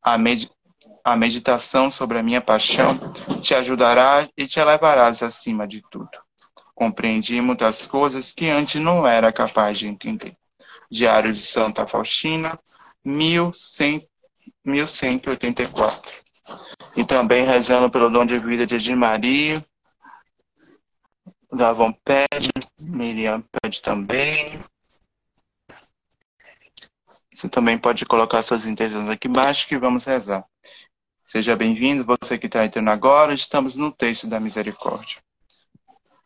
A, 0.02 0.16
med 0.16 0.50
a 1.04 1.16
meditação 1.16 1.90
sobre 1.90 2.18
a 2.18 2.22
minha 2.22 2.40
paixão 2.40 2.98
te 3.40 3.54
ajudará 3.54 4.26
e 4.36 4.46
te 4.46 4.58
elevarás 4.58 5.22
acima 5.22 5.66
de 5.66 5.82
tudo. 5.90 6.10
Compreendi 6.74 7.40
muitas 7.40 7.86
coisas 7.86 8.32
que 8.32 8.48
antes 8.48 8.80
não 8.80 9.06
era 9.06 9.32
capaz 9.32 9.78
de 9.78 9.86
entender. 9.86 10.34
Diário 10.90 11.32
de 11.32 11.40
Santa 11.40 11.86
Faustina, 11.86 12.58
1100, 13.04 14.08
1184. 14.64 16.12
E 16.96 17.04
também 17.04 17.44
rezando 17.44 17.90
pelo 17.90 18.10
dom 18.10 18.26
de 18.26 18.38
vida 18.38 18.66
de 18.66 18.74
Edir 18.74 18.96
Maria, 18.96 19.62
Davon 21.52 21.92
pede, 21.92 22.50
Miriam 22.78 23.42
pede 23.52 23.82
também. 23.82 24.60
Você 27.40 27.48
também 27.48 27.78
pode 27.78 28.04
colocar 28.04 28.42
suas 28.42 28.66
intenções 28.66 29.08
aqui 29.08 29.26
embaixo 29.26 29.66
que 29.66 29.78
vamos 29.78 30.04
rezar. 30.04 30.46
Seja 31.24 31.56
bem-vindo, 31.56 32.04
você 32.04 32.38
que 32.38 32.44
está 32.44 32.66
entrando 32.66 32.90
agora, 32.90 33.32
estamos 33.32 33.76
no 33.76 33.90
texto 33.90 34.28
da 34.28 34.38
misericórdia. 34.38 35.22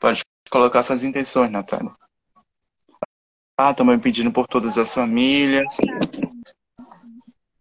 Pode 0.00 0.22
colocar 0.50 0.82
suas 0.82 1.04
intenções, 1.04 1.52
Natália. 1.52 1.94
Ah, 3.56 3.72
também 3.72 4.00
pedindo 4.00 4.32
por 4.32 4.48
todas 4.48 4.76
as 4.76 4.92
famílias. 4.92 5.76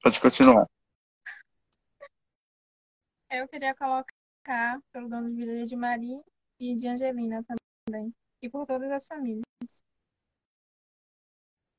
Pode 0.01 0.19
continuar. 0.19 0.65
Eu 3.29 3.47
queria 3.47 3.75
colocar 3.75 4.79
pelo 4.91 5.07
dono 5.07 5.29
de 5.29 5.35
vida 5.35 5.63
de 5.63 5.75
Maria 5.75 6.23
e 6.59 6.73
de 6.73 6.87
Angelina 6.87 7.45
também, 7.85 8.11
e 8.41 8.49
por 8.49 8.65
todas 8.65 8.91
as 8.91 9.05
famílias. 9.05 9.43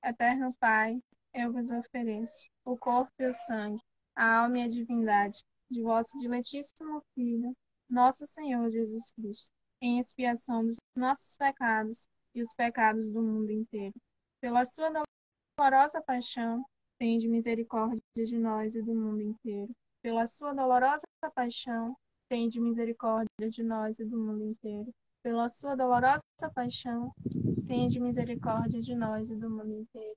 Eterno 0.05 0.55
Pai, 0.61 1.01
eu 1.35 1.53
vos 1.53 1.69
ofereço 1.71 2.47
o 2.65 2.77
corpo 2.77 3.11
e 3.19 3.27
o 3.27 3.33
sangue, 3.33 3.83
a 4.15 4.39
alma 4.39 4.59
e 4.59 4.63
a 4.63 4.69
divindade 4.69 5.43
de 5.69 5.83
vosso 5.83 6.17
diletíssimo 6.19 7.03
Filho, 7.13 7.53
nosso 7.91 8.25
Senhor 8.25 8.71
Jesus 8.71 9.11
Cristo, 9.11 9.51
em 9.83 9.99
expiação 9.99 10.65
dos 10.65 10.77
nossos 10.97 11.37
pecados 11.37 12.07
e 12.35 12.41
os 12.41 12.55
pecados 12.55 13.11
do 13.11 13.21
mundo 13.21 13.51
inteiro. 13.51 13.95
Pela 14.41 14.65
sua 14.65 14.91
dolorosa 15.59 16.01
paixão, 16.03 16.65
tende 16.99 17.29
misericórdia 17.29 18.01
de 18.17 18.39
nós 18.39 18.77
e 18.77 18.83
do 18.83 18.95
mundo 18.95 19.23
inteiro. 19.23 19.75
Pela 20.03 20.27
sua 20.27 20.55
dolorosa 20.55 21.05
paixão, 21.35 21.97
tende 22.29 22.61
misericórdia 22.61 23.51
de 23.51 23.63
nós 23.65 23.99
e 23.99 24.05
do 24.05 24.19
mundo 24.19 24.45
inteiro. 24.45 24.95
Pela 25.23 25.49
sua 25.49 25.75
dolorosa 25.75 26.21
paixão, 26.55 27.13
tende 27.67 27.99
misericórdia 27.99 28.81
de 28.81 28.95
nós 28.95 29.31
e 29.31 29.35
do 29.35 29.51
mundo 29.51 29.73
inteiro. 29.73 30.17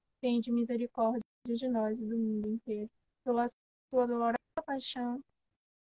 tende 0.21 0.51
misericórdia 0.51 1.21
de 1.45 1.67
nós 1.67 1.99
e 1.99 2.05
do 2.05 2.17
mundo 2.17 2.47
inteiro. 2.47 2.89
Pela 3.23 3.49
sua 3.89 4.05
dolorosa 4.05 4.37
paixão, 4.65 5.19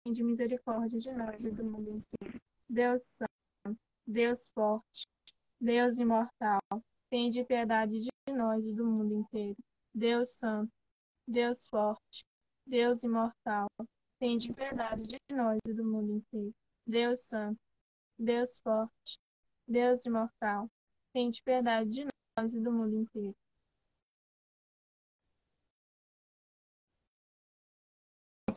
tende 0.03 0.23
misericórdia 0.23 0.99
de 0.99 1.11
nós 1.11 1.43
e 1.43 1.51
do 1.51 1.63
mundo 1.63 1.89
inteiro. 1.89 2.39
Deus 2.69 3.01
Santo, 3.17 3.79
Deus 4.05 4.39
forte, 4.53 5.07
Deus 5.59 5.97
imortal, 5.97 6.61
tende 7.09 7.43
piedade 7.43 8.03
de 8.03 8.33
nós 8.33 8.65
e 8.65 8.73
do 8.73 8.85
mundo 8.85 9.15
inteiro. 9.15 9.57
Deus 9.93 10.29
Santo, 10.29 10.71
Deus 11.27 11.67
forte, 11.67 12.23
Deus 12.65 13.03
imortal, 13.03 13.67
tende 14.19 14.53
piedade 14.53 15.03
de 15.03 15.17
nós 15.31 15.59
e 15.67 15.73
do 15.73 15.83
mundo 15.83 16.13
inteiro. 16.13 16.53
Deus 16.85 17.21
Santo, 17.21 17.59
Deus 18.19 18.59
forte, 18.59 19.19
Deus 19.67 20.05
imortal, 20.05 20.69
tende 21.13 21.41
piedade 21.43 21.89
de 21.89 22.05
nós 22.37 22.53
e 22.53 22.59
do 22.61 22.71
mundo 22.71 22.95
inteiro. 22.95 23.35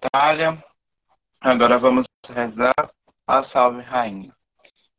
Natália. 0.02 0.62
Agora 1.42 1.78
vamos 1.78 2.06
rezar 2.26 2.90
a 3.26 3.44
Salve 3.44 3.82
Rainha. 3.82 4.32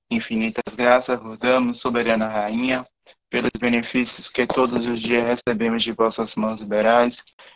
Infinitas 0.09 0.75
graças 0.75 1.19
vos 1.21 1.39
damos, 1.39 1.79
soberana 1.81 2.27
Rainha, 2.27 2.85
pelos 3.29 3.51
benefícios 3.59 4.27
que 4.29 4.45
todos 4.45 4.85
os 4.85 5.01
dias 5.01 5.25
recebemos 5.25 5.83
de 5.83 5.91
vossas 5.91 6.33
mãos 6.35 6.59
liberais. 6.59 7.15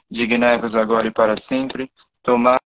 Dignai-vos 0.10 0.76
agora 0.76 1.08
e 1.08 1.12
para 1.12 1.40
sempre, 1.44 1.92
tomar 2.24 2.58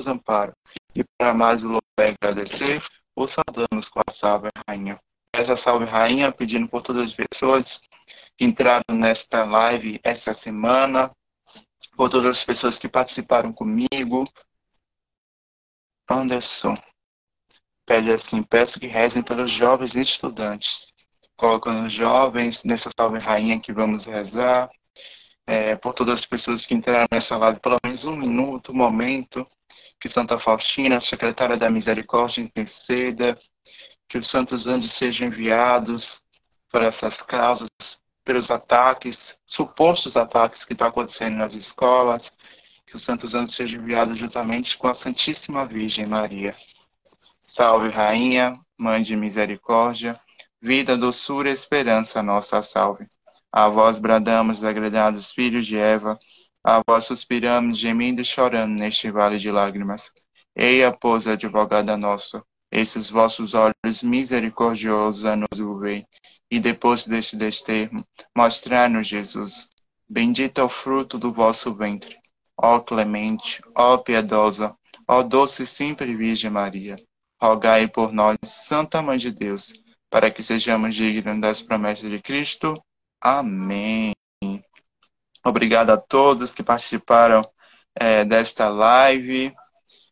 os 0.00 0.06
amparo. 0.06 0.52
E 0.94 1.04
para 1.16 1.32
mais 1.32 1.62
louvar 1.62 1.82
e 2.00 2.16
agradecer, 2.20 2.82
o 3.14 3.28
saudamos 3.28 3.88
com 3.90 4.00
a 4.00 4.14
Salve 4.14 4.48
Rainha. 4.66 4.98
Essa 5.32 5.56
Salve 5.58 5.84
Rainha, 5.84 6.32
pedindo 6.32 6.68
por 6.68 6.82
todas 6.82 7.08
as 7.08 7.14
pessoas 7.14 7.64
que 8.36 8.44
entraram 8.44 8.82
nesta 8.92 9.44
live 9.44 10.00
esta 10.02 10.34
semana, 10.40 11.10
por 12.00 12.08
todas 12.08 12.34
as 12.34 12.44
pessoas 12.46 12.78
que 12.78 12.88
participaram 12.88 13.52
comigo. 13.52 14.26
Anderson 16.08 16.74
pede 17.84 18.10
assim: 18.12 18.42
peço 18.42 18.80
que 18.80 18.86
rezem 18.86 19.22
pelos 19.22 19.54
jovens 19.58 19.94
estudantes. 19.94 20.66
Colocando 21.36 21.86
os 21.86 21.92
jovens 21.92 22.58
nessa 22.64 22.88
salve 22.98 23.18
rainha 23.18 23.60
que 23.60 23.70
vamos 23.70 24.02
rezar. 24.06 24.70
É, 25.46 25.76
por 25.76 25.92
todas 25.92 26.20
as 26.20 26.24
pessoas 26.24 26.64
que 26.64 26.72
entraram 26.72 27.06
nessa 27.12 27.36
live, 27.36 27.60
pelo 27.60 27.76
menos 27.84 28.02
um 28.04 28.16
minuto, 28.16 28.72
um 28.72 28.76
momento, 28.76 29.46
que 30.00 30.08
Santa 30.08 30.40
Faustina, 30.40 31.02
secretária 31.02 31.58
da 31.58 31.68
Misericórdia, 31.68 32.40
interceda, 32.40 33.38
que 34.08 34.16
os 34.16 34.30
santos 34.30 34.66
anjos 34.66 34.96
sejam 34.96 35.26
enviados 35.26 36.02
para 36.72 36.86
essas 36.86 37.14
causas, 37.24 37.68
pelos 38.24 38.50
ataques, 38.50 39.16
supostos 39.46 40.16
ataques 40.16 40.62
que 40.64 40.72
estão 40.72 40.88
acontecendo 40.88 41.36
nas 41.36 41.52
escolas, 41.52 42.22
que 42.86 42.96
os 42.96 43.04
santos 43.04 43.34
anjos 43.34 43.56
sejam 43.56 43.80
enviados 43.80 44.18
juntamente 44.18 44.76
com 44.78 44.88
a 44.88 44.94
Santíssima 44.96 45.66
Virgem 45.66 46.06
Maria. 46.06 46.56
Salve, 47.56 47.88
Rainha, 47.88 48.58
Mãe 48.78 49.02
de 49.02 49.14
Misericórdia, 49.16 50.18
vida, 50.60 50.96
doçura 50.96 51.50
e 51.50 51.52
esperança, 51.52 52.22
nossa 52.22 52.62
salve. 52.62 53.06
A 53.52 53.68
vós 53.68 53.98
bradamos, 53.98 54.60
degradados 54.60 55.32
filhos 55.32 55.66
de 55.66 55.76
Eva, 55.76 56.18
a 56.62 56.82
vós 56.86 57.04
suspiramos, 57.04 57.78
gemindo 57.78 58.20
e 58.20 58.24
chorando 58.24 58.78
neste 58.78 59.10
vale 59.10 59.38
de 59.38 59.50
lágrimas. 59.50 60.12
Eia, 60.54 60.92
pois, 60.92 61.26
advogada 61.26 61.96
nossa, 61.96 62.44
esses 62.70 63.08
vossos 63.10 63.54
olhos 63.54 64.02
misericordiosos 64.02 65.24
a 65.24 65.34
nos 65.34 65.58
ouvem, 65.60 66.06
e 66.50 66.60
depois 66.60 67.06
deste 67.06 67.36
desterro, 67.36 68.04
mostrar-nos 68.36 69.06
Jesus. 69.06 69.68
Bendito 70.08 70.60
é 70.60 70.64
o 70.64 70.68
fruto 70.68 71.18
do 71.18 71.32
vosso 71.32 71.74
ventre. 71.74 72.18
Ó 72.56 72.80
clemente, 72.80 73.62
ó 73.74 73.96
piedosa, 73.96 74.76
ó 75.08 75.22
doce 75.22 75.62
e 75.62 75.66
sempre 75.66 76.14
Virgem 76.14 76.50
Maria, 76.50 76.96
rogai 77.40 77.88
por 77.88 78.12
nós, 78.12 78.36
Santa 78.44 79.00
Mãe 79.00 79.18
de 79.18 79.30
Deus, 79.30 79.72
para 80.10 80.30
que 80.30 80.42
sejamos 80.42 80.94
dignos 80.94 81.40
das 81.40 81.62
promessas 81.62 82.10
de 82.10 82.20
Cristo. 82.20 82.74
Amém. 83.20 84.12
Obrigado 85.44 85.90
a 85.90 85.96
todos 85.96 86.52
que 86.52 86.62
participaram 86.62 87.48
é, 87.94 88.24
desta 88.24 88.68
live. 88.68 89.54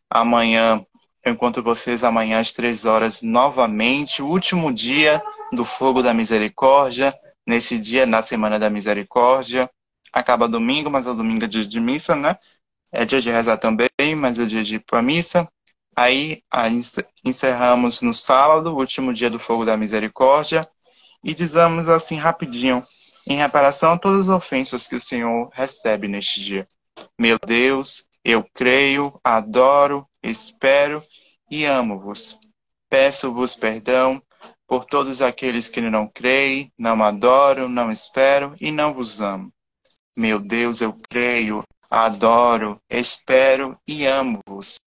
Amanhã 0.09 0.83
encontro 1.29 1.63
vocês 1.63 2.03
amanhã 2.03 2.39
às 2.39 2.51
três 2.51 2.85
horas 2.85 3.21
novamente, 3.21 4.21
último 4.21 4.73
dia 4.73 5.21
do 5.51 5.63
Fogo 5.63 6.01
da 6.01 6.13
Misericórdia, 6.13 7.13
nesse 7.45 7.77
dia, 7.77 8.05
na 8.05 8.21
Semana 8.21 8.59
da 8.59 8.69
Misericórdia. 8.69 9.69
Acaba 10.11 10.47
domingo, 10.47 10.89
mas 10.89 11.07
o 11.07 11.13
domingo 11.13 11.45
é 11.45 11.47
dia 11.47 11.65
de 11.65 11.79
missa, 11.79 12.15
né? 12.15 12.37
É 12.91 13.05
dia 13.05 13.21
de 13.21 13.29
rezar 13.29 13.57
também, 13.57 13.89
mas 14.17 14.39
é 14.39 14.45
dia 14.45 14.63
de 14.63 14.75
ir 14.75 14.79
para 14.79 15.01
missa. 15.01 15.47
Aí, 15.95 16.41
encerramos 17.23 18.01
no 18.01 18.13
sábado, 18.13 18.75
último 18.75 19.13
dia 19.13 19.29
do 19.29 19.39
Fogo 19.39 19.65
da 19.65 19.77
Misericórdia, 19.77 20.67
e 21.23 21.33
dizemos 21.33 21.89
assim 21.89 22.15
rapidinho 22.15 22.83
em 23.27 23.37
reparação 23.37 23.93
a 23.93 23.97
todas 23.97 24.21
as 24.21 24.35
ofensas 24.35 24.87
que 24.87 24.95
o 24.95 25.01
Senhor 25.01 25.49
recebe 25.53 26.07
neste 26.07 26.41
dia. 26.41 26.67
Meu 27.19 27.37
Deus, 27.45 28.07
eu 28.23 28.45
creio, 28.53 29.19
adoro, 29.23 30.07
espero 30.21 31.03
e 31.49 31.65
amo-vos. 31.65 32.37
Peço-vos 32.89 33.55
perdão 33.55 34.21
por 34.67 34.85
todos 34.85 35.21
aqueles 35.21 35.69
que 35.69 35.81
não 35.81 36.07
creem, 36.07 36.71
não 36.77 37.03
adoram, 37.03 37.67
não 37.67 37.91
espero 37.91 38.55
e 38.59 38.71
não 38.71 38.93
vos 38.93 39.19
amo. 39.21 39.51
Meu 40.15 40.39
Deus, 40.39 40.81
eu 40.81 40.93
creio, 41.09 41.63
adoro, 41.89 42.79
espero 42.89 43.77
e 43.87 44.05
amo-vos. 44.05 44.79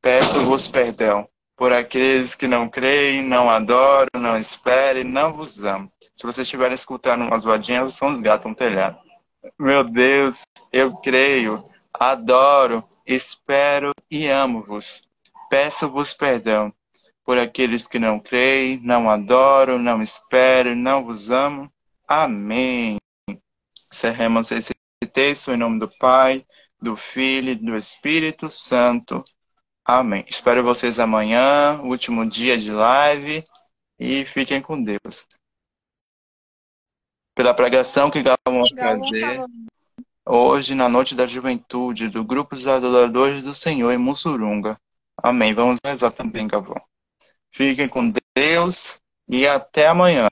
Peço-vos 0.00 0.68
perdão 0.68 1.28
por 1.56 1.72
aqueles 1.72 2.34
que 2.34 2.46
não 2.46 2.68
creem, 2.68 3.22
não 3.22 3.50
adoram, 3.50 4.08
não 4.16 4.38
esperam 4.38 5.00
e 5.00 5.04
não 5.04 5.32
vos 5.32 5.62
amo. 5.64 5.90
Se 6.14 6.24
vocês 6.24 6.46
estiverem 6.46 6.74
escutando 6.74 7.22
umas 7.22 7.44
voadinhas, 7.44 7.94
são 7.96 8.14
os 8.14 8.20
gatos 8.20 8.50
no 8.50 8.56
telhado. 8.56 8.98
Meu 9.58 9.84
Deus, 9.84 10.36
eu 10.72 10.94
creio, 10.96 11.62
adoro, 11.98 12.84
espero 13.06 13.92
e 14.10 14.28
amo-vos. 14.28 15.02
Peço-vos 15.50 16.12
perdão 16.12 16.72
por 17.24 17.38
aqueles 17.38 17.86
que 17.86 17.98
não 17.98 18.20
creem, 18.20 18.80
não 18.82 19.10
adoram, 19.10 19.78
não 19.78 20.00
esperam, 20.00 20.74
não 20.74 21.04
vos 21.04 21.30
amo. 21.30 21.70
Amém. 22.06 22.98
Cerremos 23.90 24.50
esse 24.50 24.72
texto 25.12 25.52
em 25.52 25.56
nome 25.56 25.78
do 25.78 25.88
Pai, 25.98 26.46
do 26.80 26.96
Filho 26.96 27.52
e 27.52 27.54
do 27.54 27.76
Espírito 27.76 28.50
Santo. 28.50 29.22
Amém. 29.84 30.24
Espero 30.28 30.62
vocês 30.62 30.98
amanhã, 30.98 31.80
último 31.82 32.26
dia 32.26 32.58
de 32.58 32.70
live, 32.70 33.42
e 33.98 34.24
fiquem 34.24 34.60
com 34.60 34.82
Deus 34.82 35.26
pela 37.34 37.54
pregação 37.54 38.10
que 38.10 38.20
vamos 38.44 38.68
fazer 38.70 39.40
hoje 40.28 40.74
na 40.74 40.88
Noite 40.88 41.14
da 41.14 41.26
Juventude 41.26 42.08
do 42.08 42.22
Grupo 42.22 42.54
dos 42.54 42.66
Adoradores 42.66 43.44
do 43.44 43.54
Senhor 43.54 43.90
em 43.90 43.98
Mussurunga. 43.98 44.78
Amém. 45.16 45.54
Vamos 45.54 45.78
rezar 45.84 46.10
também, 46.10 46.46
Gavão. 46.46 46.80
Fiquem 47.50 47.88
com 47.88 48.12
Deus 48.36 49.00
e 49.28 49.46
até 49.46 49.88
amanhã, 49.88 50.28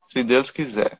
se 0.00 0.24
Deus 0.24 0.50
quiser. 0.50 0.98